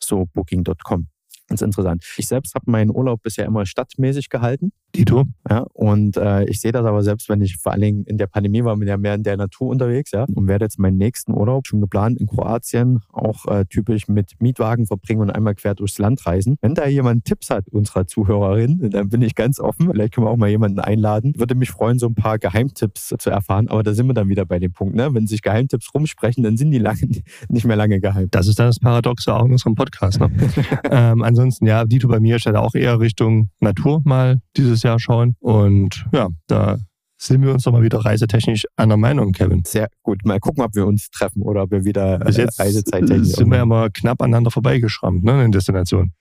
So 0.06 0.26
Booking.com. 0.34 1.15
Ganz 1.48 1.62
interessant. 1.62 2.04
Ich 2.18 2.28
selbst 2.28 2.56
habe 2.56 2.70
meinen 2.72 2.90
Urlaub 2.90 3.22
bisher 3.22 3.46
immer 3.46 3.66
stadtmäßig 3.66 4.30
gehalten. 4.30 4.72
Dito. 4.96 5.26
Ja, 5.50 5.66
und 5.74 6.16
äh, 6.16 6.46
ich 6.46 6.62
sehe 6.62 6.72
das 6.72 6.86
aber 6.86 7.04
selbst, 7.04 7.28
wenn 7.28 7.42
ich 7.42 7.58
vor 7.58 7.74
allen 7.74 7.82
Dingen 7.82 8.04
in 8.06 8.18
der 8.18 8.28
Pandemie 8.28 8.64
war, 8.64 8.76
bin 8.78 8.88
ja 8.88 8.98
mehr 8.98 9.16
in 9.16 9.24
der 9.24 9.36
Natur 9.36 9.68
unterwegs, 9.68 10.12
ja, 10.12 10.26
und 10.34 10.48
werde 10.48 10.66
jetzt 10.66 10.80
meinen 10.80 10.98
nächsten 10.98 11.34
Urlaub 11.34 11.68
schon 11.68 11.82
geplant 11.82 12.20
in 12.20 12.28
Kroatien, 12.28 13.02
auch 13.12 13.46
äh, 13.48 13.66
typisch 13.66 14.08
mit 14.08 14.34
Mietwagen 14.40 14.88
verbringen 14.88 15.22
und 15.22 15.32
einmal 15.32 15.54
quer 15.56 15.76
durchs 15.76 15.98
Land 15.98 16.26
reisen. 16.26 16.58
Wenn 16.62 16.76
da 16.76 16.88
jemand 16.88 17.26
Tipps 17.26 17.50
hat, 17.50 17.68
unserer 17.70 18.08
Zuhörerin, 18.08 18.90
dann 18.90 19.10
bin 19.10 19.22
ich 19.22 19.36
ganz 19.36 19.60
offen. 19.60 19.92
Vielleicht 19.92 20.14
können 20.14 20.28
wir 20.28 20.32
auch 20.32 20.38
mal 20.38 20.50
jemanden 20.50 20.80
einladen. 20.80 21.34
Würde 21.38 21.56
mich 21.56 21.72
freuen, 21.72 22.00
so 22.00 22.08
ein 22.08 22.16
paar 22.16 22.40
Geheimtipps 22.40 23.14
zu 23.18 23.30
erfahren. 23.30 23.68
Aber 23.68 23.84
da 23.84 23.94
sind 23.94 24.08
wir 24.08 24.14
dann 24.14 24.30
wieder 24.30 24.46
bei 24.46 24.60
dem 24.60 24.72
Punkt, 24.72 24.96
ne? 24.96 25.14
Wenn 25.14 25.28
sich 25.28 25.42
Geheimtipps 25.42 25.94
rumsprechen, 25.94 26.44
dann 26.44 26.56
sind 26.56 26.72
die 26.72 26.80
lange, 26.80 27.02
nicht 27.50 27.66
mehr 27.66 27.76
lange 27.76 28.00
geheim. 28.00 28.30
Das 28.32 28.48
ist 28.48 28.60
dann 28.60 28.68
das 28.68 28.80
Paradoxe 28.80 29.34
auch 29.34 29.46
in 29.46 29.52
unserem 29.52 29.76
Podcast. 29.76 30.22
Ne? 30.22 30.32
ähm, 30.90 31.22
ansonsten, 31.36 31.68
ja, 31.68 31.84
Dito 31.86 32.08
bei 32.08 32.20
mir 32.20 32.40
steht 32.40 32.56
auch 32.56 32.76
eher 32.76 33.00
Richtung 33.00 33.50
Natur 33.60 34.02
mal 34.06 34.40
dieses 34.56 34.84
Jahr 34.84 35.00
schauen. 35.00 35.36
Und 35.40 36.06
ja, 36.14 36.30
da 36.48 36.78
sind 37.18 37.44
wir 37.44 37.52
uns 37.52 37.64
doch 37.64 37.72
mal 37.72 37.84
wieder 37.84 38.00
reisetechnisch 38.00 38.66
einer 38.76 38.98
Meinung, 38.98 39.32
Kevin. 39.32 39.64
Sehr 39.66 39.90
gut. 40.04 40.24
Mal 40.26 40.40
gucken, 40.40 40.64
ob 40.64 40.76
wir 40.76 40.86
uns 40.86 41.10
treffen 41.10 41.42
oder 41.42 41.64
ob 41.64 41.72
wir 41.72 41.84
wieder 41.84 42.20
Bis 42.20 42.38
jetzt 42.38 42.60
Reisezeittechnisch 42.60 43.36
sind 43.36 43.50
wir 43.50 43.58
ja 43.58 43.66
mal 43.66 43.90
knapp 43.92 44.22
aneinander 44.22 44.52
vorbeigeschrammt, 44.52 45.24
ne, 45.24 45.44
in 45.44 45.52
Destination. 45.52 46.12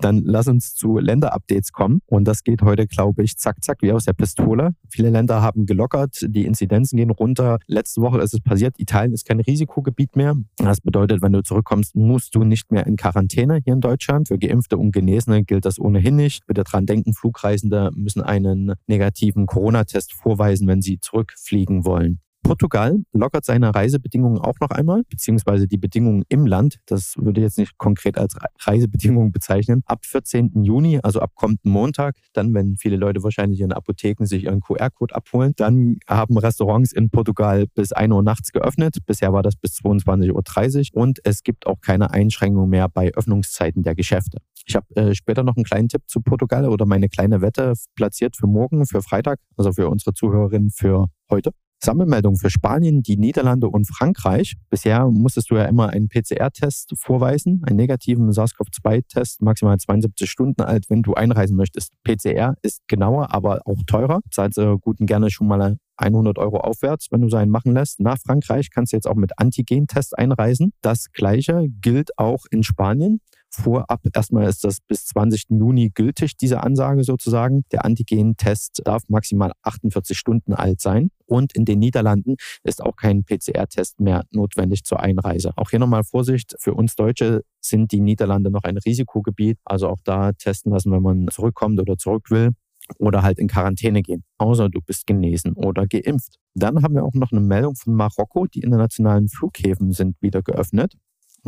Dann 0.00 0.22
lass 0.24 0.48
uns 0.48 0.74
zu 0.74 0.98
Länderupdates 0.98 1.72
kommen. 1.72 2.00
Und 2.06 2.24
das 2.24 2.44
geht 2.44 2.62
heute, 2.62 2.86
glaube 2.86 3.22
ich, 3.22 3.36
zack, 3.36 3.62
zack, 3.62 3.78
wie 3.82 3.92
aus 3.92 4.04
der 4.04 4.12
Pistole. 4.12 4.74
Viele 4.88 5.10
Länder 5.10 5.42
haben 5.42 5.66
gelockert, 5.66 6.18
die 6.22 6.44
Inzidenzen 6.46 6.96
gehen 6.96 7.10
runter. 7.10 7.58
Letzte 7.66 8.00
Woche 8.00 8.20
ist 8.20 8.34
es 8.34 8.40
passiert, 8.40 8.78
Italien 8.78 9.12
ist 9.12 9.26
kein 9.26 9.40
Risikogebiet 9.40 10.16
mehr. 10.16 10.34
Das 10.56 10.80
bedeutet, 10.80 11.22
wenn 11.22 11.32
du 11.32 11.42
zurückkommst, 11.42 11.96
musst 11.96 12.34
du 12.34 12.44
nicht 12.44 12.70
mehr 12.70 12.86
in 12.86 12.96
Quarantäne 12.96 13.60
hier 13.64 13.74
in 13.74 13.80
Deutschland. 13.80 14.28
Für 14.28 14.38
Geimpfte 14.38 14.78
und 14.78 14.92
Genesene 14.92 15.44
gilt 15.44 15.64
das 15.64 15.78
ohnehin 15.78 16.16
nicht. 16.16 16.46
Bitte 16.46 16.64
dran 16.64 16.86
denken, 16.86 17.14
Flugreisende 17.14 17.90
müssen 17.94 18.22
einen 18.22 18.74
negativen 18.86 19.46
Corona-Test 19.46 20.14
vorweisen, 20.14 20.66
wenn 20.66 20.82
sie 20.82 21.00
zurückfliegen 21.00 21.84
wollen. 21.84 22.20
Portugal 22.42 23.02
lockert 23.12 23.44
seine 23.44 23.74
Reisebedingungen 23.74 24.38
auch 24.38 24.54
noch 24.60 24.70
einmal, 24.70 25.02
beziehungsweise 25.08 25.68
die 25.68 25.76
Bedingungen 25.76 26.24
im 26.28 26.46
Land. 26.46 26.78
Das 26.86 27.14
würde 27.16 27.40
ich 27.40 27.44
jetzt 27.44 27.58
nicht 27.58 27.76
konkret 27.78 28.16
als 28.16 28.36
Reisebedingungen 28.60 29.32
bezeichnen. 29.32 29.82
Ab 29.86 30.04
14. 30.04 30.64
Juni, 30.64 30.98
also 31.02 31.20
ab 31.20 31.32
kommenden 31.34 31.70
Montag, 31.70 32.16
dann, 32.32 32.54
wenn 32.54 32.76
viele 32.76 32.96
Leute 32.96 33.22
wahrscheinlich 33.22 33.60
in 33.60 33.72
Apotheken 33.72 34.24
sich 34.24 34.44
ihren 34.44 34.60
QR-Code 34.60 35.14
abholen, 35.14 35.52
dann 35.56 35.98
haben 36.08 36.38
Restaurants 36.38 36.92
in 36.92 37.10
Portugal 37.10 37.66
bis 37.74 37.92
1 37.92 38.12
Uhr 38.12 38.22
nachts 38.22 38.52
geöffnet. 38.52 38.98
Bisher 39.06 39.32
war 39.32 39.42
das 39.42 39.56
bis 39.56 39.78
22.30 39.80 40.94
Uhr 40.94 41.02
und 41.02 41.20
es 41.24 41.42
gibt 41.42 41.66
auch 41.66 41.80
keine 41.80 42.12
Einschränkungen 42.12 42.70
mehr 42.70 42.88
bei 42.88 43.12
Öffnungszeiten 43.12 43.82
der 43.82 43.94
Geschäfte. 43.94 44.38
Ich 44.66 44.76
habe 44.76 44.86
äh, 44.96 45.14
später 45.14 45.42
noch 45.42 45.56
einen 45.56 45.64
kleinen 45.64 45.88
Tipp 45.88 46.02
zu 46.06 46.20
Portugal 46.20 46.66
oder 46.68 46.86
meine 46.86 47.08
kleine 47.08 47.40
Wette 47.40 47.74
platziert 47.94 48.36
für 48.36 48.46
morgen, 48.46 48.86
für 48.86 49.02
Freitag, 49.02 49.38
also 49.56 49.72
für 49.72 49.88
unsere 49.88 50.14
Zuhörerinnen 50.14 50.70
für 50.70 51.06
heute. 51.30 51.52
Sammelmeldung 51.80 52.36
für 52.36 52.50
Spanien, 52.50 53.02
die 53.02 53.16
Niederlande 53.16 53.68
und 53.68 53.86
Frankreich. 53.86 54.56
Bisher 54.70 55.06
musstest 55.08 55.50
du 55.50 55.56
ja 55.56 55.64
immer 55.64 55.90
einen 55.90 56.08
PCR-Test 56.08 56.94
vorweisen, 56.98 57.62
einen 57.66 57.76
negativen 57.76 58.30
SARS-CoV-2-Test, 58.30 59.42
maximal 59.42 59.78
72 59.78 60.30
Stunden 60.30 60.62
alt, 60.62 60.90
wenn 60.90 61.02
du 61.02 61.14
einreisen 61.14 61.56
möchtest. 61.56 61.92
PCR 62.04 62.54
ist 62.62 62.82
genauer, 62.88 63.32
aber 63.32 63.60
auch 63.64 63.82
teurer. 63.86 64.20
Zahlst 64.30 64.58
du 64.58 64.78
gut 64.78 65.00
und 65.00 65.06
gerne 65.06 65.30
schon 65.30 65.46
mal 65.46 65.76
100 65.96 66.38
Euro 66.38 66.58
aufwärts, 66.58 67.08
wenn 67.10 67.22
du 67.22 67.28
seinen 67.28 67.50
machen 67.50 67.72
lässt. 67.72 68.00
Nach 68.00 68.18
Frankreich 68.18 68.70
kannst 68.70 68.92
du 68.92 68.96
jetzt 68.96 69.06
auch 69.06 69.16
mit 69.16 69.38
Antigen-Test 69.38 70.18
einreisen. 70.18 70.72
Das 70.80 71.12
gleiche 71.12 71.66
gilt 71.80 72.16
auch 72.18 72.44
in 72.50 72.62
Spanien. 72.62 73.20
Vorab 73.50 74.00
erstmal 74.12 74.48
ist 74.48 74.64
das 74.64 74.78
bis 74.80 75.06
20. 75.06 75.44
Juni 75.50 75.90
gültig, 75.90 76.36
diese 76.36 76.62
Ansage 76.62 77.02
sozusagen. 77.04 77.64
Der 77.72 77.84
Antigen-Test 77.84 78.82
darf 78.84 79.02
maximal 79.08 79.52
48 79.62 80.18
Stunden 80.18 80.52
alt 80.52 80.80
sein. 80.80 81.10
Und 81.26 81.54
in 81.54 81.64
den 81.64 81.78
Niederlanden 81.78 82.36
ist 82.62 82.82
auch 82.82 82.96
kein 82.96 83.24
PCR-Test 83.24 84.00
mehr 84.00 84.24
notwendig 84.30 84.84
zur 84.84 85.00
Einreise. 85.00 85.52
Auch 85.56 85.70
hier 85.70 85.78
nochmal 85.78 86.04
Vorsicht, 86.04 86.54
für 86.58 86.74
uns 86.74 86.94
Deutsche 86.94 87.42
sind 87.60 87.92
die 87.92 88.00
Niederlande 88.00 88.50
noch 88.50 88.64
ein 88.64 88.76
Risikogebiet. 88.76 89.58
Also 89.64 89.88
auch 89.88 90.00
da 90.04 90.32
testen 90.32 90.72
lassen, 90.72 90.92
wenn 90.92 91.02
man 91.02 91.28
zurückkommt 91.28 91.80
oder 91.80 91.96
zurück 91.96 92.30
will 92.30 92.52
oder 92.98 93.22
halt 93.22 93.38
in 93.38 93.48
Quarantäne 93.48 94.02
gehen, 94.02 94.24
außer 94.38 94.68
du 94.68 94.80
bist 94.80 95.06
genesen 95.06 95.52
oder 95.52 95.86
geimpft. 95.86 96.36
Dann 96.54 96.82
haben 96.82 96.94
wir 96.94 97.04
auch 97.04 97.14
noch 97.14 97.32
eine 97.32 97.40
Meldung 97.40 97.76
von 97.76 97.94
Marokko. 97.94 98.46
Die 98.46 98.60
internationalen 98.60 99.28
Flughäfen 99.28 99.92
sind 99.92 100.16
wieder 100.20 100.42
geöffnet. 100.42 100.94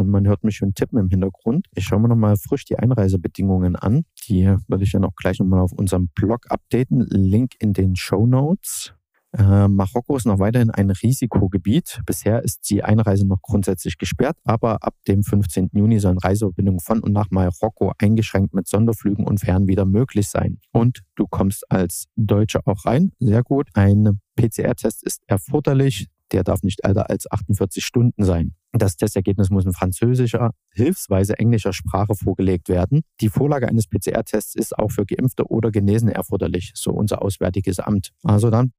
Und 0.00 0.08
man 0.08 0.26
hört 0.26 0.44
mich 0.44 0.56
schon 0.56 0.74
tippen 0.74 0.98
im 0.98 1.08
Hintergrund. 1.08 1.66
Ich 1.74 1.84
schaue 1.84 2.00
mir 2.00 2.08
nochmal 2.08 2.36
frisch 2.36 2.64
die 2.64 2.78
Einreisebedingungen 2.78 3.76
an. 3.76 4.04
Die 4.28 4.46
würde 4.66 4.84
ich 4.84 4.92
dann 4.92 5.04
auch 5.04 5.14
gleich 5.14 5.38
nochmal 5.38 5.60
auf 5.60 5.72
unserem 5.72 6.08
Blog 6.14 6.46
updaten. 6.48 7.06
Link 7.10 7.52
in 7.58 7.72
den 7.72 7.96
Show 7.96 8.26
Notes. 8.26 8.94
Äh, 9.32 9.68
Marokko 9.68 10.16
ist 10.16 10.26
noch 10.26 10.38
weiterhin 10.38 10.70
ein 10.70 10.90
Risikogebiet. 10.90 12.00
Bisher 12.04 12.42
ist 12.42 12.68
die 12.68 12.82
Einreise 12.82 13.26
noch 13.26 13.42
grundsätzlich 13.42 13.96
gesperrt, 13.96 14.36
aber 14.44 14.82
ab 14.82 14.94
dem 15.06 15.22
15. 15.22 15.70
Juni 15.72 16.00
sollen 16.00 16.18
Reiseverbindungen 16.18 16.80
von 16.80 17.00
und 17.00 17.12
nach 17.12 17.30
Marokko 17.30 17.92
eingeschränkt 17.98 18.54
mit 18.54 18.66
Sonderflügen 18.66 19.24
und 19.26 19.38
Fähren 19.38 19.68
wieder 19.68 19.84
möglich 19.84 20.28
sein. 20.28 20.58
Und 20.72 21.02
du 21.14 21.26
kommst 21.28 21.70
als 21.70 22.06
Deutscher 22.16 22.60
auch 22.64 22.84
rein. 22.86 23.12
Sehr 23.20 23.44
gut. 23.44 23.68
Ein 23.74 24.20
PCR-Test 24.36 25.04
ist 25.04 25.22
erforderlich. 25.26 26.08
Der 26.32 26.42
darf 26.42 26.62
nicht 26.62 26.84
älter 26.84 27.10
als 27.10 27.30
48 27.30 27.84
Stunden 27.84 28.24
sein. 28.24 28.54
Das 28.72 28.96
Testergebnis 28.96 29.50
muss 29.50 29.64
in 29.64 29.72
französischer, 29.72 30.52
hilfsweise 30.72 31.38
englischer 31.38 31.72
Sprache 31.72 32.14
vorgelegt 32.14 32.68
werden. 32.68 33.02
Die 33.20 33.28
Vorlage 33.28 33.68
eines 33.68 33.88
PCR-Tests 33.88 34.54
ist 34.54 34.78
auch 34.78 34.90
für 34.90 35.04
Geimpfte 35.04 35.50
oder 35.50 35.70
Genesene 35.70 36.14
erforderlich, 36.14 36.72
so 36.74 36.92
unser 36.92 37.22
Auswärtiges 37.22 37.80
Amt. 37.80 38.10
Also 38.22 38.50
dann 38.50 38.72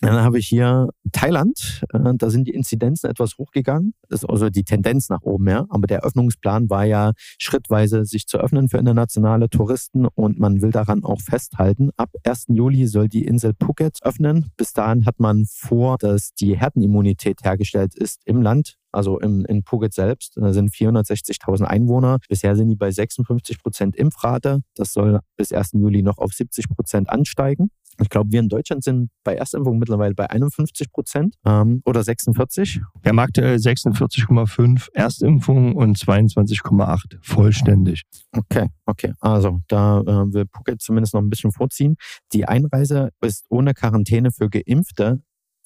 dann 0.00 0.22
habe 0.22 0.38
ich 0.38 0.46
hier 0.46 0.88
Thailand, 1.12 1.82
äh, 1.92 2.14
da 2.16 2.30
sind 2.30 2.48
die 2.48 2.54
Inzidenzen 2.54 3.10
etwas 3.10 3.36
hochgegangen, 3.38 3.94
das 4.08 4.22
ist 4.22 4.28
also 4.28 4.50
die 4.50 4.64
Tendenz 4.64 5.08
nach 5.08 5.22
oben, 5.22 5.48
ja. 5.48 5.66
Aber 5.68 5.86
der 5.86 6.04
Öffnungsplan 6.04 6.70
war 6.70 6.84
ja 6.84 7.12
schrittweise 7.38 8.04
sich 8.04 8.26
zu 8.26 8.38
öffnen 8.38 8.68
für 8.68 8.78
internationale 8.78 9.48
Touristen 9.48 10.06
und 10.06 10.38
man 10.38 10.62
will 10.62 10.70
daran 10.70 11.04
auch 11.04 11.20
festhalten. 11.20 11.90
Ab 11.96 12.10
1. 12.24 12.46
Juli 12.48 12.86
soll 12.86 13.08
die 13.08 13.24
Insel 13.24 13.54
Phuket 13.58 13.98
öffnen. 14.02 14.50
Bis 14.56 14.72
dahin 14.72 15.06
hat 15.06 15.20
man 15.20 15.44
vor, 15.46 15.98
dass 15.98 16.32
die 16.34 16.58
Herdenimmunität 16.58 17.44
hergestellt 17.44 17.94
ist 17.94 18.22
im 18.24 18.42
Land 18.42 18.76
also 18.92 19.18
im, 19.18 19.44
in 19.46 19.64
Phuket 19.64 19.94
selbst. 19.94 20.36
Da 20.36 20.52
sind 20.52 20.70
460.000 20.70 21.64
Einwohner. 21.64 22.18
Bisher 22.28 22.54
sind 22.54 22.68
die 22.68 22.76
bei 22.76 22.90
56 22.90 23.62
Prozent 23.62 23.96
Impfrate. 23.96 24.60
Das 24.74 24.92
soll 24.92 25.20
bis 25.36 25.52
1. 25.52 25.72
Juli 25.72 26.02
noch 26.02 26.18
auf 26.18 26.32
70 26.32 26.68
Prozent 26.68 27.08
ansteigen. 27.08 27.70
Ich 28.00 28.08
glaube, 28.08 28.32
wir 28.32 28.40
in 28.40 28.48
Deutschland 28.48 28.82
sind 28.84 29.10
bei 29.24 29.34
Erstimpfung 29.34 29.78
mittlerweile 29.78 30.14
bei 30.14 30.28
51 30.28 30.90
Prozent 30.90 31.36
ähm, 31.44 31.82
oder 31.84 32.02
46. 32.02 32.80
Wir 33.02 33.08
haben 33.10 33.18
aktuell 33.18 33.56
46,5 33.56 34.88
Erstimpfungen 34.94 35.74
und 35.74 35.98
22,8 35.98 37.18
vollständig. 37.22 38.02
Okay, 38.32 38.68
okay. 38.86 39.12
Also 39.20 39.60
da 39.68 40.00
äh, 40.00 40.32
will 40.32 40.46
Phuket 40.52 40.80
zumindest 40.80 41.14
noch 41.14 41.20
ein 41.20 41.30
bisschen 41.30 41.52
vorziehen. 41.52 41.96
Die 42.32 42.46
Einreise 42.46 43.10
ist 43.20 43.46
ohne 43.50 43.74
Quarantäne 43.74 44.30
für 44.30 44.48
Geimpfte 44.48 45.20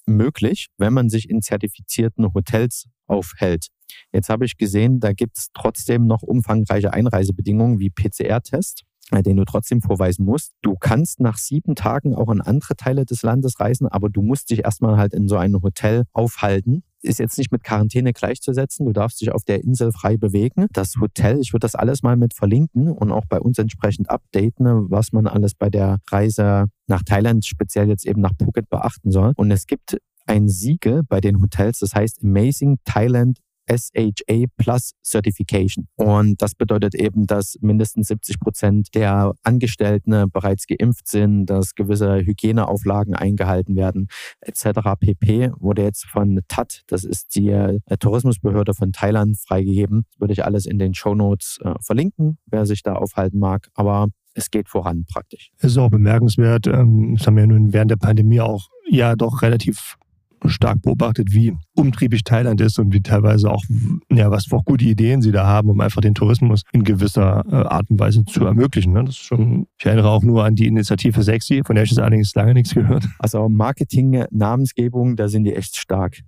möglich, 0.05 0.67
wenn 0.77 0.93
man 0.93 1.09
sich 1.09 1.29
in 1.29 1.41
zertifizierten 1.41 2.33
Hotels 2.33 2.87
aufhält. 3.07 3.67
Jetzt 4.11 4.29
habe 4.29 4.45
ich 4.45 4.57
gesehen, 4.57 4.99
da 4.99 5.13
gibt 5.13 5.37
es 5.37 5.47
trotzdem 5.53 6.07
noch 6.07 6.21
umfangreiche 6.21 6.93
Einreisebedingungen 6.93 7.79
wie 7.79 7.89
PCR-Test 7.89 8.83
den 9.11 9.37
du 9.37 9.45
trotzdem 9.45 9.81
vorweisen 9.81 10.25
musst. 10.25 10.53
Du 10.61 10.75
kannst 10.75 11.19
nach 11.19 11.37
sieben 11.37 11.75
Tagen 11.75 12.13
auch 12.13 12.29
in 12.29 12.41
andere 12.41 12.75
Teile 12.75 13.05
des 13.05 13.23
Landes 13.23 13.59
reisen, 13.59 13.87
aber 13.87 14.09
du 14.09 14.21
musst 14.21 14.49
dich 14.49 14.65
erstmal 14.65 14.97
halt 14.97 15.13
in 15.13 15.27
so 15.27 15.37
einem 15.37 15.61
Hotel 15.61 16.03
aufhalten. 16.13 16.83
Ist 17.01 17.19
jetzt 17.19 17.37
nicht 17.37 17.51
mit 17.51 17.63
Quarantäne 17.63 18.11
gleichzusetzen. 18.11 18.85
Du 18.85 18.91
darfst 18.91 19.21
dich 19.21 19.31
auf 19.31 19.43
der 19.43 19.63
Insel 19.63 19.91
frei 19.91 20.17
bewegen. 20.17 20.67
Das 20.73 20.95
Hotel, 20.99 21.39
ich 21.39 21.53
würde 21.53 21.61
das 21.61 21.75
alles 21.75 22.03
mal 22.03 22.17
mit 22.17 22.33
verlinken 22.33 22.91
und 22.91 23.11
auch 23.11 23.25
bei 23.29 23.39
uns 23.39 23.57
entsprechend 23.59 24.09
updaten, 24.09 24.89
was 24.89 25.13
man 25.13 25.27
alles 25.27 25.53
bei 25.53 25.69
der 25.69 25.99
Reise 26.09 26.65
nach 26.87 27.03
Thailand, 27.03 27.45
speziell 27.45 27.87
jetzt 27.87 28.05
eben 28.05 28.21
nach 28.21 28.33
Phuket 28.37 28.69
beachten 28.69 29.11
soll. 29.11 29.33
Und 29.35 29.51
es 29.51 29.67
gibt 29.67 29.97
ein 30.25 30.49
Siegel 30.49 31.03
bei 31.03 31.21
den 31.21 31.41
Hotels, 31.41 31.79
das 31.79 31.93
heißt 31.93 32.23
Amazing 32.23 32.77
Thailand 32.83 33.39
SHA 33.69 34.45
Plus 34.57 34.93
Certification. 35.03 35.87
Und 35.95 36.41
das 36.41 36.55
bedeutet 36.55 36.95
eben, 36.95 37.27
dass 37.27 37.57
mindestens 37.61 38.07
70 38.07 38.39
Prozent 38.39 38.95
der 38.95 39.33
Angestellten 39.43 40.29
bereits 40.31 40.65
geimpft 40.67 41.07
sind, 41.07 41.45
dass 41.45 41.75
gewisse 41.75 42.17
Hygieneauflagen 42.17 43.15
eingehalten 43.15 43.75
werden, 43.75 44.07
etc. 44.41 44.79
pp. 44.99 45.51
Wurde 45.57 45.83
jetzt 45.83 46.05
von 46.05 46.41
TAT, 46.47 46.83
das 46.87 47.03
ist 47.03 47.35
die 47.35 47.49
äh, 47.49 47.79
Tourismusbehörde 47.99 48.73
von 48.73 48.91
Thailand, 48.91 49.37
freigegeben. 49.37 50.05
Das 50.11 50.19
würde 50.19 50.33
ich 50.33 50.45
alles 50.45 50.65
in 50.65 50.79
den 50.79 50.93
Show 50.93 51.15
Notes 51.15 51.59
äh, 51.63 51.73
verlinken, 51.81 52.37
wer 52.45 52.65
sich 52.65 52.83
da 52.83 52.93
aufhalten 52.93 53.39
mag. 53.39 53.69
Aber 53.73 54.07
es 54.33 54.51
geht 54.51 54.69
voran 54.69 55.05
praktisch. 55.11 55.51
Es 55.57 55.71
ist 55.71 55.77
auch 55.77 55.89
bemerkenswert, 55.89 56.67
ähm, 56.67 57.15
das 57.17 57.27
haben 57.27 57.37
wir 57.37 57.47
nun 57.47 57.73
während 57.73 57.91
der 57.91 57.97
Pandemie 57.97 58.39
auch 58.39 58.69
ja 58.89 59.15
doch 59.15 59.41
relativ 59.41 59.97
stark 60.45 60.81
beobachtet, 60.81 61.29
wie 61.31 61.55
umtriebig 61.75 62.23
Thailand 62.23 62.61
ist 62.61 62.79
und 62.79 62.93
wie 62.93 63.01
teilweise 63.01 63.51
auch, 63.51 63.63
ja, 64.11 64.31
was 64.31 64.45
für 64.45 64.57
gute 64.63 64.85
Ideen 64.85 65.21
sie 65.21 65.31
da 65.31 65.45
haben, 65.45 65.69
um 65.69 65.79
einfach 65.81 66.01
den 66.01 66.15
Tourismus 66.15 66.63
in 66.71 66.83
gewisser 66.83 67.43
äh, 67.49 67.55
Art 67.55 67.89
und 67.89 67.99
Weise 67.99 68.25
zu 68.25 68.45
ermöglichen. 68.45 68.93
Ne? 68.93 69.03
Das 69.05 69.15
ist 69.15 69.23
schon, 69.23 69.67
ich 69.79 69.85
erinnere 69.85 70.09
auch 70.09 70.23
nur 70.23 70.45
an 70.45 70.55
die 70.55 70.67
Initiative 70.67 71.21
Sexy, 71.23 71.61
von 71.65 71.75
der 71.75 71.83
ich 71.83 71.91
jetzt 71.91 71.99
allerdings 71.99 72.33
lange 72.35 72.53
nichts 72.53 72.73
gehört. 72.73 73.07
Also 73.19 73.49
Marketing, 73.49 74.25
Namensgebung, 74.31 75.15
da 75.15 75.27
sind 75.27 75.43
die 75.43 75.55
echt 75.55 75.75
stark. 75.75 76.21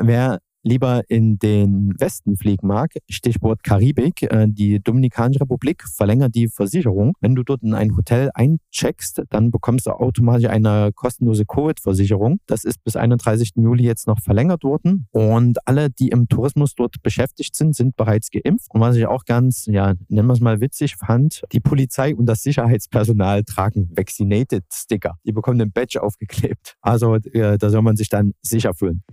Wer 0.00 0.40
lieber 0.66 1.02
in 1.08 1.38
den 1.38 1.94
Westen 1.98 2.36
fliegen 2.36 2.66
mag, 2.66 2.92
Stichwort 3.08 3.62
Karibik, 3.62 4.22
äh, 4.22 4.46
die 4.48 4.80
Dominikanische 4.80 5.40
Republik 5.40 5.84
verlängert 5.84 6.34
die 6.34 6.48
Versicherung. 6.48 7.14
Wenn 7.20 7.34
du 7.34 7.44
dort 7.44 7.62
in 7.62 7.72
ein 7.72 7.96
Hotel 7.96 8.30
eincheckst, 8.34 9.22
dann 9.30 9.50
bekommst 9.50 9.86
du 9.86 9.92
automatisch 9.92 10.48
eine 10.48 10.90
kostenlose 10.92 11.44
Covid-Versicherung. 11.46 12.40
Das 12.46 12.64
ist 12.64 12.82
bis 12.82 12.96
31. 12.96 13.52
Juli 13.56 13.84
jetzt 13.84 14.08
noch 14.08 14.20
verlängert 14.20 14.64
worden. 14.64 15.06
Und 15.12 15.58
alle, 15.66 15.88
die 15.88 16.08
im 16.08 16.28
Tourismus 16.28 16.74
dort 16.74 17.00
beschäftigt 17.02 17.54
sind, 17.54 17.76
sind 17.76 17.96
bereits 17.96 18.30
geimpft. 18.30 18.66
Und 18.70 18.80
was 18.80 18.96
ich 18.96 19.06
auch 19.06 19.24
ganz, 19.24 19.66
ja, 19.66 19.94
nennen 20.08 20.26
wir 20.26 20.32
es 20.32 20.40
mal 20.40 20.60
witzig 20.60 20.96
fand, 20.96 21.42
die 21.52 21.60
Polizei 21.60 22.14
und 22.14 22.26
das 22.26 22.42
Sicherheitspersonal 22.42 23.44
tragen 23.44 23.88
Vaccinated 23.96 24.64
Sticker. 24.72 25.16
Die 25.24 25.32
bekommen 25.32 25.60
den 25.60 25.70
Badge 25.70 26.02
aufgeklebt. 26.02 26.74
Also 26.80 27.14
äh, 27.14 27.56
da 27.56 27.70
soll 27.70 27.82
man 27.82 27.96
sich 27.96 28.08
dann 28.08 28.32
sicher 28.42 28.74
fühlen. 28.74 29.04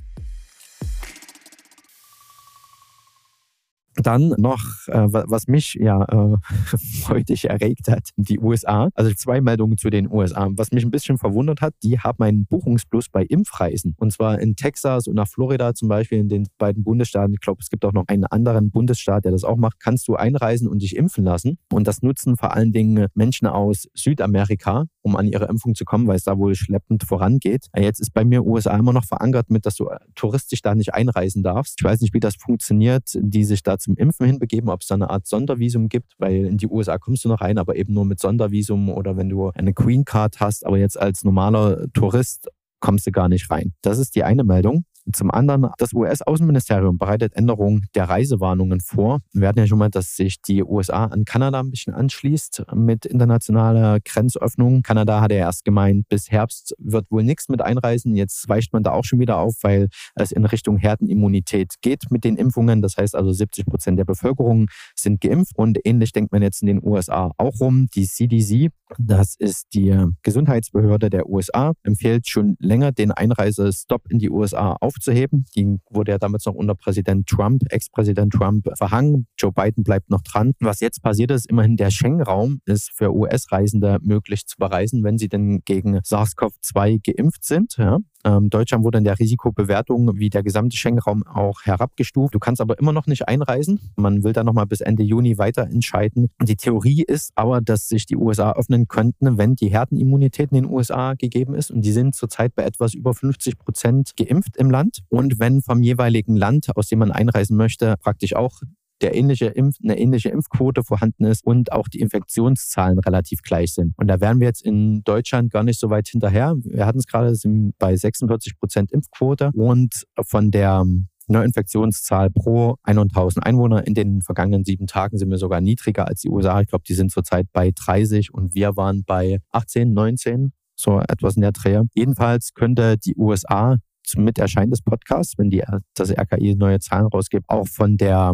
Dann 4.03 4.33
noch, 4.37 4.61
äh, 4.87 5.07
was 5.09 5.47
mich 5.47 5.75
ja 5.75 6.03
äh, 6.03 6.37
freudig 7.01 7.49
erregt 7.49 7.87
hat, 7.87 8.09
die 8.17 8.39
USA. 8.39 8.89
Also 8.95 9.13
zwei 9.13 9.41
Meldungen 9.41 9.77
zu 9.77 9.89
den 9.89 10.11
USA. 10.11 10.49
Was 10.51 10.71
mich 10.71 10.83
ein 10.83 10.91
bisschen 10.91 11.17
verwundert 11.17 11.61
hat, 11.61 11.73
die 11.83 11.99
haben 11.99 12.23
einen 12.23 12.45
Buchungsplus 12.45 13.09
bei 13.09 13.23
Impfreisen. 13.23 13.95
Und 13.97 14.11
zwar 14.11 14.39
in 14.39 14.55
Texas 14.55 15.07
und 15.07 15.15
nach 15.15 15.27
Florida 15.27 15.73
zum 15.73 15.87
Beispiel, 15.87 16.19
in 16.19 16.29
den 16.29 16.47
beiden 16.57 16.83
Bundesstaaten. 16.83 17.33
Ich 17.33 17.39
glaube, 17.39 17.61
es 17.61 17.69
gibt 17.69 17.85
auch 17.85 17.93
noch 17.93 18.05
einen 18.07 18.25
anderen 18.25 18.71
Bundesstaat, 18.71 19.25
der 19.25 19.31
das 19.31 19.43
auch 19.43 19.57
macht. 19.57 19.79
Kannst 19.79 20.07
du 20.07 20.15
einreisen 20.15 20.67
und 20.67 20.81
dich 20.81 20.95
impfen 20.95 21.23
lassen. 21.23 21.57
Und 21.71 21.87
das 21.87 22.01
nutzen 22.01 22.37
vor 22.37 22.53
allen 22.53 22.71
Dingen 22.71 23.07
Menschen 23.13 23.47
aus 23.47 23.87
Südamerika, 23.93 24.85
um 25.01 25.15
an 25.15 25.27
ihre 25.27 25.45
Impfung 25.45 25.75
zu 25.75 25.85
kommen, 25.85 26.07
weil 26.07 26.17
es 26.17 26.23
da 26.23 26.37
wohl 26.37 26.55
schleppend 26.55 27.03
vorangeht. 27.03 27.67
Jetzt 27.75 27.99
ist 27.99 28.13
bei 28.13 28.25
mir 28.25 28.43
USA 28.45 28.77
immer 28.77 28.93
noch 28.93 29.05
verankert 29.05 29.49
mit, 29.49 29.65
dass 29.65 29.75
du 29.75 29.89
touristisch 30.15 30.61
da 30.61 30.75
nicht 30.75 30.93
einreisen 30.93 31.43
darfst. 31.43 31.75
Ich 31.79 31.83
weiß 31.83 32.01
nicht, 32.01 32.13
wie 32.13 32.19
das 32.19 32.35
funktioniert, 32.35 33.03
die 33.15 33.43
sich 33.43 33.63
da 33.63 33.77
zum 33.77 33.92
Impfen 33.95 34.25
hinbegeben, 34.25 34.69
ob 34.69 34.81
es 34.81 34.87
da 34.87 34.95
eine 34.95 35.09
Art 35.09 35.27
Sondervisum 35.27 35.89
gibt, 35.89 36.13
weil 36.17 36.45
in 36.45 36.57
die 36.57 36.67
USA 36.67 36.97
kommst 36.97 37.25
du 37.25 37.29
noch 37.29 37.41
rein, 37.41 37.57
aber 37.57 37.75
eben 37.75 37.93
nur 37.93 38.05
mit 38.05 38.19
Sondervisum 38.19 38.89
oder 38.89 39.17
wenn 39.17 39.29
du 39.29 39.49
eine 39.49 39.73
Green 39.73 40.05
Card 40.05 40.39
hast, 40.39 40.65
aber 40.65 40.77
jetzt 40.77 40.99
als 40.99 41.23
normaler 41.23 41.87
Tourist 41.93 42.49
kommst 42.79 43.07
du 43.07 43.11
gar 43.11 43.29
nicht 43.29 43.49
rein. 43.49 43.73
Das 43.81 43.97
ist 43.97 44.15
die 44.15 44.23
eine 44.23 44.43
Meldung. 44.43 44.85
Zum 45.11 45.31
anderen, 45.31 45.67
das 45.77 45.93
US-Außenministerium 45.93 46.97
bereitet 46.97 47.35
Änderungen 47.35 47.87
der 47.93 48.05
Reisewarnungen 48.05 48.79
vor. 48.79 49.19
Wir 49.33 49.49
hatten 49.49 49.59
ja 49.59 49.67
schon 49.67 49.79
mal, 49.79 49.89
dass 49.89 50.15
sich 50.15 50.41
die 50.41 50.63
USA 50.63 51.05
an 51.05 51.25
Kanada 51.25 51.59
ein 51.59 51.71
bisschen 51.71 51.93
anschließt 51.93 52.63
mit 52.73 53.05
internationaler 53.05 53.99
Grenzöffnung. 53.99 54.81
Kanada 54.81 55.19
hat 55.19 55.31
ja 55.31 55.39
erst 55.39 55.65
gemeint, 55.65 56.07
bis 56.07 56.31
Herbst 56.31 56.73
wird 56.79 57.11
wohl 57.11 57.23
nichts 57.23 57.49
mit 57.49 57.61
einreisen. 57.61 58.15
Jetzt 58.15 58.47
weicht 58.47 58.71
man 58.71 58.83
da 58.83 58.91
auch 58.91 59.03
schon 59.03 59.19
wieder 59.19 59.39
auf, 59.39 59.55
weil 59.61 59.89
es 60.15 60.31
in 60.31 60.45
Richtung 60.45 60.77
Herdenimmunität 60.77 61.73
geht 61.81 62.09
mit 62.09 62.23
den 62.23 62.37
Impfungen. 62.37 62.81
Das 62.81 62.95
heißt 62.97 63.15
also 63.15 63.31
70 63.31 63.65
Prozent 63.65 63.99
der 63.99 64.05
Bevölkerung 64.05 64.67
sind 64.95 65.19
geimpft 65.21 65.57
und 65.57 65.79
ähnlich 65.83 66.13
denkt 66.13 66.31
man 66.31 66.41
jetzt 66.41 66.61
in 66.61 66.67
den 66.67 66.83
USA 66.83 67.31
auch 67.37 67.59
rum. 67.59 67.87
Die 67.93 68.07
CDC, 68.07 68.69
das 68.97 69.35
ist 69.37 69.67
die 69.73 70.07
Gesundheitsbehörde 70.23 71.09
der 71.09 71.29
USA, 71.29 71.73
empfiehlt 71.83 72.27
schon 72.29 72.55
länger 72.59 72.91
den 72.91 73.11
Einreisestopp 73.11 74.03
in 74.09 74.19
die 74.19 74.29
USA 74.29 74.77
auf 74.79 74.92
aufzuheben. 74.93 75.45
Die 75.55 75.79
wurde 75.89 76.11
ja 76.11 76.17
damals 76.17 76.45
noch 76.45 76.53
unter 76.53 76.75
Präsident 76.75 77.27
Trump, 77.27 77.63
Ex-Präsident 77.69 78.33
Trump, 78.33 78.67
verhangen. 78.77 79.27
Joe 79.37 79.51
Biden 79.51 79.83
bleibt 79.83 80.09
noch 80.09 80.21
dran. 80.21 80.53
Was 80.59 80.79
jetzt 80.79 81.01
passiert 81.01 81.31
ist, 81.31 81.49
immerhin 81.49 81.77
der 81.77 81.91
Schengen-Raum 81.91 82.61
ist 82.65 82.91
für 82.95 83.13
US-Reisende 83.13 83.97
möglich 84.01 84.45
zu 84.45 84.57
bereisen, 84.57 85.03
wenn 85.03 85.17
sie 85.17 85.29
denn 85.29 85.61
gegen 85.65 85.97
SARS-CoV-2 85.97 86.99
geimpft 87.03 87.43
sind. 87.43 87.75
Ja. 87.77 87.99
Ähm, 88.25 88.49
Deutschland 88.49 88.83
wurde 88.83 88.97
in 88.99 89.03
der 89.03 89.19
Risikobewertung 89.19 90.17
wie 90.17 90.29
der 90.29 90.43
gesamte 90.43 90.77
Schengen-Raum 90.77 91.23
auch 91.27 91.61
herabgestuft. 91.63 92.33
Du 92.33 92.39
kannst 92.39 92.61
aber 92.61 92.79
immer 92.79 92.93
noch 92.93 93.07
nicht 93.07 93.27
einreisen. 93.27 93.79
Man 93.95 94.23
will 94.23 94.33
da 94.33 94.43
nochmal 94.43 94.65
bis 94.65 94.81
Ende 94.81 95.03
Juni 95.03 95.37
weiter 95.37 95.63
entscheiden. 95.63 96.29
Die 96.41 96.55
Theorie 96.55 97.03
ist 97.03 97.31
aber, 97.35 97.61
dass 97.61 97.87
sich 97.87 98.05
die 98.05 98.15
USA 98.15 98.53
öffnen 98.53 98.87
könnten, 98.87 99.37
wenn 99.37 99.55
die 99.55 99.69
Herdenimmunität 99.69 100.51
in 100.51 100.63
den 100.63 100.71
USA 100.71 101.13
gegeben 101.15 101.55
ist. 101.55 101.71
Und 101.71 101.81
die 101.81 101.91
sind 101.91 102.15
zurzeit 102.15 102.55
bei 102.55 102.63
etwas 102.63 102.93
über 102.93 103.13
50 103.13 103.57
Prozent 103.57 104.11
geimpft 104.17 104.57
im 104.57 104.71
Land. 104.71 104.99
Und 105.09 105.39
wenn 105.39 105.61
vom 105.61 105.83
jeweiligen 105.83 106.35
Land, 106.35 106.75
aus 106.75 106.87
dem 106.87 106.99
man 106.99 107.11
einreisen 107.11 107.57
möchte, 107.57 107.95
praktisch 108.01 108.35
auch 108.35 108.61
der 109.03 109.15
ähnliche 109.15 109.47
Impf, 109.47 109.77
eine 109.83 109.99
ähnliche 109.99 110.29
Impfquote 110.29 110.83
vorhanden 110.83 111.25
ist 111.25 111.45
und 111.45 111.71
auch 111.71 111.87
die 111.87 111.99
Infektionszahlen 111.99 112.99
relativ 112.99 113.41
gleich 113.41 113.73
sind. 113.73 113.93
Und 113.97 114.07
da 114.07 114.19
wären 114.21 114.39
wir 114.39 114.47
jetzt 114.47 114.65
in 114.65 115.03
Deutschland 115.03 115.51
gar 115.51 115.63
nicht 115.63 115.79
so 115.79 115.89
weit 115.89 116.07
hinterher. 116.07 116.55
Wir 116.63 116.85
hatten 116.85 116.99
es 116.99 117.05
gerade, 117.05 117.35
sind 117.35 117.73
bei 117.77 117.95
46 117.95 118.57
Prozent 118.57 118.91
Impfquote 118.91 119.51
und 119.53 120.05
von 120.25 120.51
der 120.51 120.85
Neuinfektionszahl 121.27 122.29
pro 122.31 122.75
100.000 122.85 123.39
Einwohner 123.39 123.85
in 123.85 123.93
den 123.93 124.21
vergangenen 124.21 124.65
sieben 124.65 124.87
Tagen 124.87 125.17
sind 125.17 125.29
wir 125.29 125.37
sogar 125.37 125.61
niedriger 125.61 126.07
als 126.07 126.21
die 126.21 126.29
USA. 126.29 126.61
Ich 126.61 126.67
glaube, 126.67 126.83
die 126.87 126.93
sind 126.93 127.11
zurzeit 127.11 127.47
bei 127.53 127.71
30 127.73 128.33
und 128.33 128.55
wir 128.55 128.75
waren 128.75 129.03
bei 129.05 129.39
18, 129.51 129.93
19, 129.93 130.51
so 130.75 130.99
etwas 130.99 131.35
in 131.35 131.41
der 131.41 131.51
Drehe. 131.51 131.83
Jedenfalls 131.93 132.53
könnte 132.53 132.97
die 132.97 133.15
USA 133.15 133.77
mit 134.17 134.37
Erscheinen 134.37 134.71
des 134.71 134.81
Podcasts, 134.81 135.37
wenn 135.37 135.49
die, 135.49 135.63
das 135.95 136.11
RKI 136.11 136.55
neue 136.55 136.79
Zahlen 136.79 137.07
rausgibt, 137.07 137.49
auch 137.49 137.67
von 137.67 137.97
der 137.97 138.33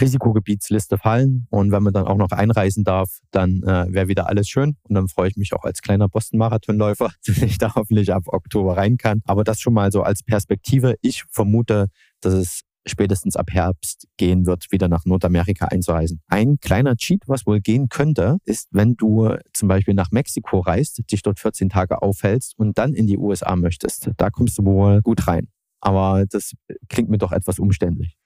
Risikogebietsliste 0.00 0.98
fallen. 0.98 1.46
Und 1.50 1.70
wenn 1.72 1.82
man 1.82 1.92
dann 1.92 2.06
auch 2.06 2.16
noch 2.16 2.30
einreisen 2.30 2.84
darf, 2.84 3.18
dann 3.30 3.62
äh, 3.62 3.86
wäre 3.90 4.08
wieder 4.08 4.28
alles 4.28 4.48
schön. 4.48 4.76
Und 4.82 4.94
dann 4.94 5.08
freue 5.08 5.28
ich 5.28 5.36
mich 5.36 5.52
auch 5.54 5.64
als 5.64 5.82
kleiner 5.82 6.08
Boston-Marathonläufer, 6.08 7.10
dass 7.26 7.38
ich 7.38 7.58
da 7.58 7.74
hoffentlich 7.74 8.12
ab 8.12 8.24
Oktober 8.26 8.76
rein 8.76 8.96
kann. 8.96 9.22
Aber 9.24 9.44
das 9.44 9.60
schon 9.60 9.74
mal 9.74 9.92
so 9.92 10.02
als 10.02 10.22
Perspektive. 10.22 10.96
Ich 11.00 11.24
vermute, 11.30 11.88
dass 12.20 12.34
es 12.34 12.60
spätestens 12.86 13.36
ab 13.36 13.50
Herbst 13.50 14.06
gehen 14.16 14.46
wird, 14.46 14.70
wieder 14.70 14.88
nach 14.88 15.04
Nordamerika 15.04 15.66
einzureisen. 15.66 16.20
Ein 16.28 16.58
kleiner 16.60 16.96
Cheat, 16.96 17.22
was 17.26 17.46
wohl 17.46 17.60
gehen 17.60 17.88
könnte, 17.88 18.38
ist, 18.44 18.68
wenn 18.72 18.94
du 18.96 19.34
zum 19.52 19.68
Beispiel 19.68 19.94
nach 19.94 20.10
Mexiko 20.10 20.60
reist, 20.60 21.00
dich 21.10 21.22
dort 21.22 21.40
14 21.40 21.70
Tage 21.70 22.02
aufhältst 22.02 22.58
und 22.58 22.78
dann 22.78 22.92
in 22.92 23.06
die 23.06 23.18
USA 23.18 23.56
möchtest. 23.56 24.10
Da 24.16 24.30
kommst 24.30 24.58
du 24.58 24.64
wohl 24.64 25.00
gut 25.02 25.26
rein. 25.26 25.48
Aber 25.80 26.24
das 26.26 26.52
klingt 26.88 27.10
mir 27.10 27.18
doch 27.18 27.32
etwas 27.32 27.58
umständlich. 27.58 28.16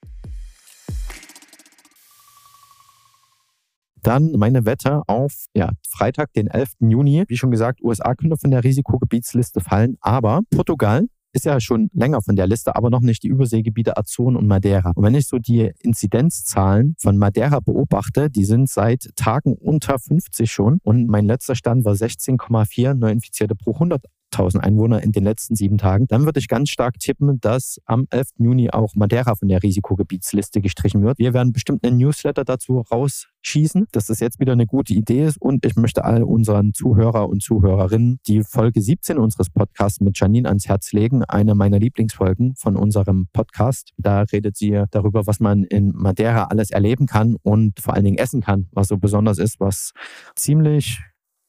Dann 4.08 4.32
meine 4.38 4.64
Wette 4.64 5.02
auf 5.06 5.34
ja, 5.54 5.68
Freitag, 5.86 6.32
den 6.32 6.46
11. 6.46 6.76
Juni. 6.80 7.24
Wie 7.28 7.36
schon 7.36 7.50
gesagt, 7.50 7.82
USA 7.82 8.14
könnte 8.14 8.38
von 8.38 8.50
der 8.50 8.64
Risikogebietsliste 8.64 9.60
fallen, 9.60 9.98
aber 10.00 10.40
Portugal 10.50 11.08
ist 11.34 11.44
ja 11.44 11.60
schon 11.60 11.90
länger 11.92 12.22
von 12.22 12.34
der 12.34 12.46
Liste, 12.46 12.74
aber 12.74 12.88
noch 12.88 13.02
nicht 13.02 13.22
die 13.22 13.28
Überseegebiete 13.28 13.98
Azoren 13.98 14.36
und 14.36 14.46
Madeira. 14.46 14.92
Und 14.94 15.04
wenn 15.04 15.14
ich 15.14 15.26
so 15.26 15.36
die 15.36 15.72
Inzidenzzahlen 15.80 16.94
von 16.98 17.18
Madeira 17.18 17.60
beobachte, 17.60 18.30
die 18.30 18.46
sind 18.46 18.70
seit 18.70 19.10
Tagen 19.14 19.52
unter 19.52 19.98
50 19.98 20.50
schon 20.50 20.78
und 20.82 21.06
mein 21.06 21.26
letzter 21.26 21.54
Stand 21.54 21.84
war 21.84 21.92
16,4 21.92 22.94
Neuinfizierte 22.94 23.54
pro 23.56 23.74
100 23.74 24.02
1000 24.32 24.62
Einwohner 24.62 25.02
in 25.02 25.12
den 25.12 25.24
letzten 25.24 25.54
sieben 25.54 25.78
Tagen, 25.78 26.06
dann 26.06 26.24
würde 26.24 26.40
ich 26.40 26.48
ganz 26.48 26.70
stark 26.70 26.98
tippen, 26.98 27.40
dass 27.40 27.78
am 27.84 28.06
11. 28.10 28.28
Juni 28.38 28.70
auch 28.70 28.94
Madeira 28.94 29.34
von 29.34 29.48
der 29.48 29.62
Risikogebietsliste 29.62 30.60
gestrichen 30.60 31.02
wird. 31.02 31.18
Wir 31.18 31.34
werden 31.34 31.52
bestimmt 31.52 31.84
einen 31.84 31.98
Newsletter 31.98 32.44
dazu 32.44 32.80
rausschießen, 32.80 33.86
dass 33.92 34.06
das 34.06 34.20
jetzt 34.20 34.40
wieder 34.40 34.52
eine 34.52 34.66
gute 34.66 34.94
Idee 34.94 35.24
ist 35.24 35.40
und 35.40 35.64
ich 35.64 35.76
möchte 35.76 36.04
all 36.04 36.22
unseren 36.22 36.72
Zuhörer 36.74 37.28
und 37.28 37.42
Zuhörerinnen 37.42 38.20
die 38.26 38.42
Folge 38.42 38.80
17 38.80 39.18
unseres 39.18 39.50
Podcasts 39.50 40.00
mit 40.00 40.18
Janine 40.18 40.48
ans 40.48 40.68
Herz 40.68 40.92
legen, 40.92 41.24
eine 41.24 41.54
meiner 41.54 41.78
Lieblingsfolgen 41.78 42.54
von 42.56 42.76
unserem 42.76 43.28
Podcast. 43.32 43.92
Da 43.96 44.22
redet 44.22 44.56
sie 44.56 44.84
darüber, 44.90 45.26
was 45.26 45.40
man 45.40 45.64
in 45.64 45.92
Madeira 45.94 46.44
alles 46.44 46.70
erleben 46.70 47.06
kann 47.06 47.36
und 47.42 47.80
vor 47.80 47.94
allen 47.94 48.04
Dingen 48.04 48.18
essen 48.18 48.40
kann, 48.40 48.68
was 48.72 48.88
so 48.88 48.98
besonders 48.98 49.38
ist, 49.38 49.60
was 49.60 49.92
ziemlich 50.34 51.00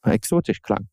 exotisch 0.02 0.62
klang. 0.62 0.88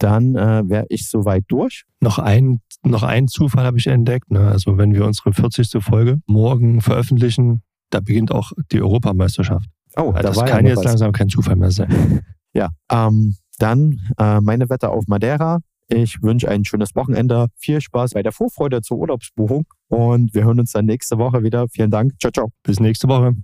Dann 0.00 0.34
äh, 0.34 0.68
wäre 0.68 0.86
ich 0.88 1.08
soweit 1.08 1.44
durch. 1.48 1.84
Noch 2.00 2.18
ein, 2.18 2.60
noch 2.82 3.02
ein 3.02 3.28
Zufall 3.28 3.64
habe 3.64 3.78
ich 3.78 3.86
entdeckt. 3.86 4.30
Ne? 4.30 4.48
Also 4.48 4.78
wenn 4.78 4.94
wir 4.94 5.04
unsere 5.04 5.32
40. 5.32 5.82
Folge 5.82 6.20
morgen 6.26 6.80
veröffentlichen, 6.80 7.62
da 7.90 8.00
beginnt 8.00 8.32
auch 8.32 8.52
die 8.72 8.80
Europameisterschaft. 8.80 9.68
Oh, 9.96 10.12
das 10.12 10.36
da 10.36 10.36
war 10.36 10.48
kann 10.48 10.64
ja 10.64 10.70
jetzt 10.70 10.78
was. 10.78 10.84
langsam 10.86 11.12
kein 11.12 11.28
Zufall 11.28 11.56
mehr 11.56 11.70
sein. 11.70 12.22
Ja, 12.52 12.70
ähm, 12.90 13.36
dann 13.60 14.00
äh, 14.18 14.40
meine 14.40 14.68
Wette 14.68 14.88
auf 14.90 15.06
Madeira. 15.06 15.60
Ich 15.86 16.20
wünsche 16.20 16.48
ein 16.48 16.64
schönes 16.64 16.96
Wochenende. 16.96 17.46
Viel 17.54 17.80
Spaß 17.80 18.14
bei 18.14 18.24
der 18.24 18.32
Vorfreude 18.32 18.82
zur 18.82 18.98
Urlaubsbuchung 18.98 19.66
und 19.86 20.34
wir 20.34 20.42
hören 20.42 20.58
uns 20.58 20.72
dann 20.72 20.86
nächste 20.86 21.16
Woche 21.18 21.44
wieder. 21.44 21.68
Vielen 21.68 21.92
Dank. 21.92 22.14
Ciao, 22.20 22.32
ciao. 22.32 22.50
Bis 22.64 22.80
nächste 22.80 23.06
Woche. 23.06 23.36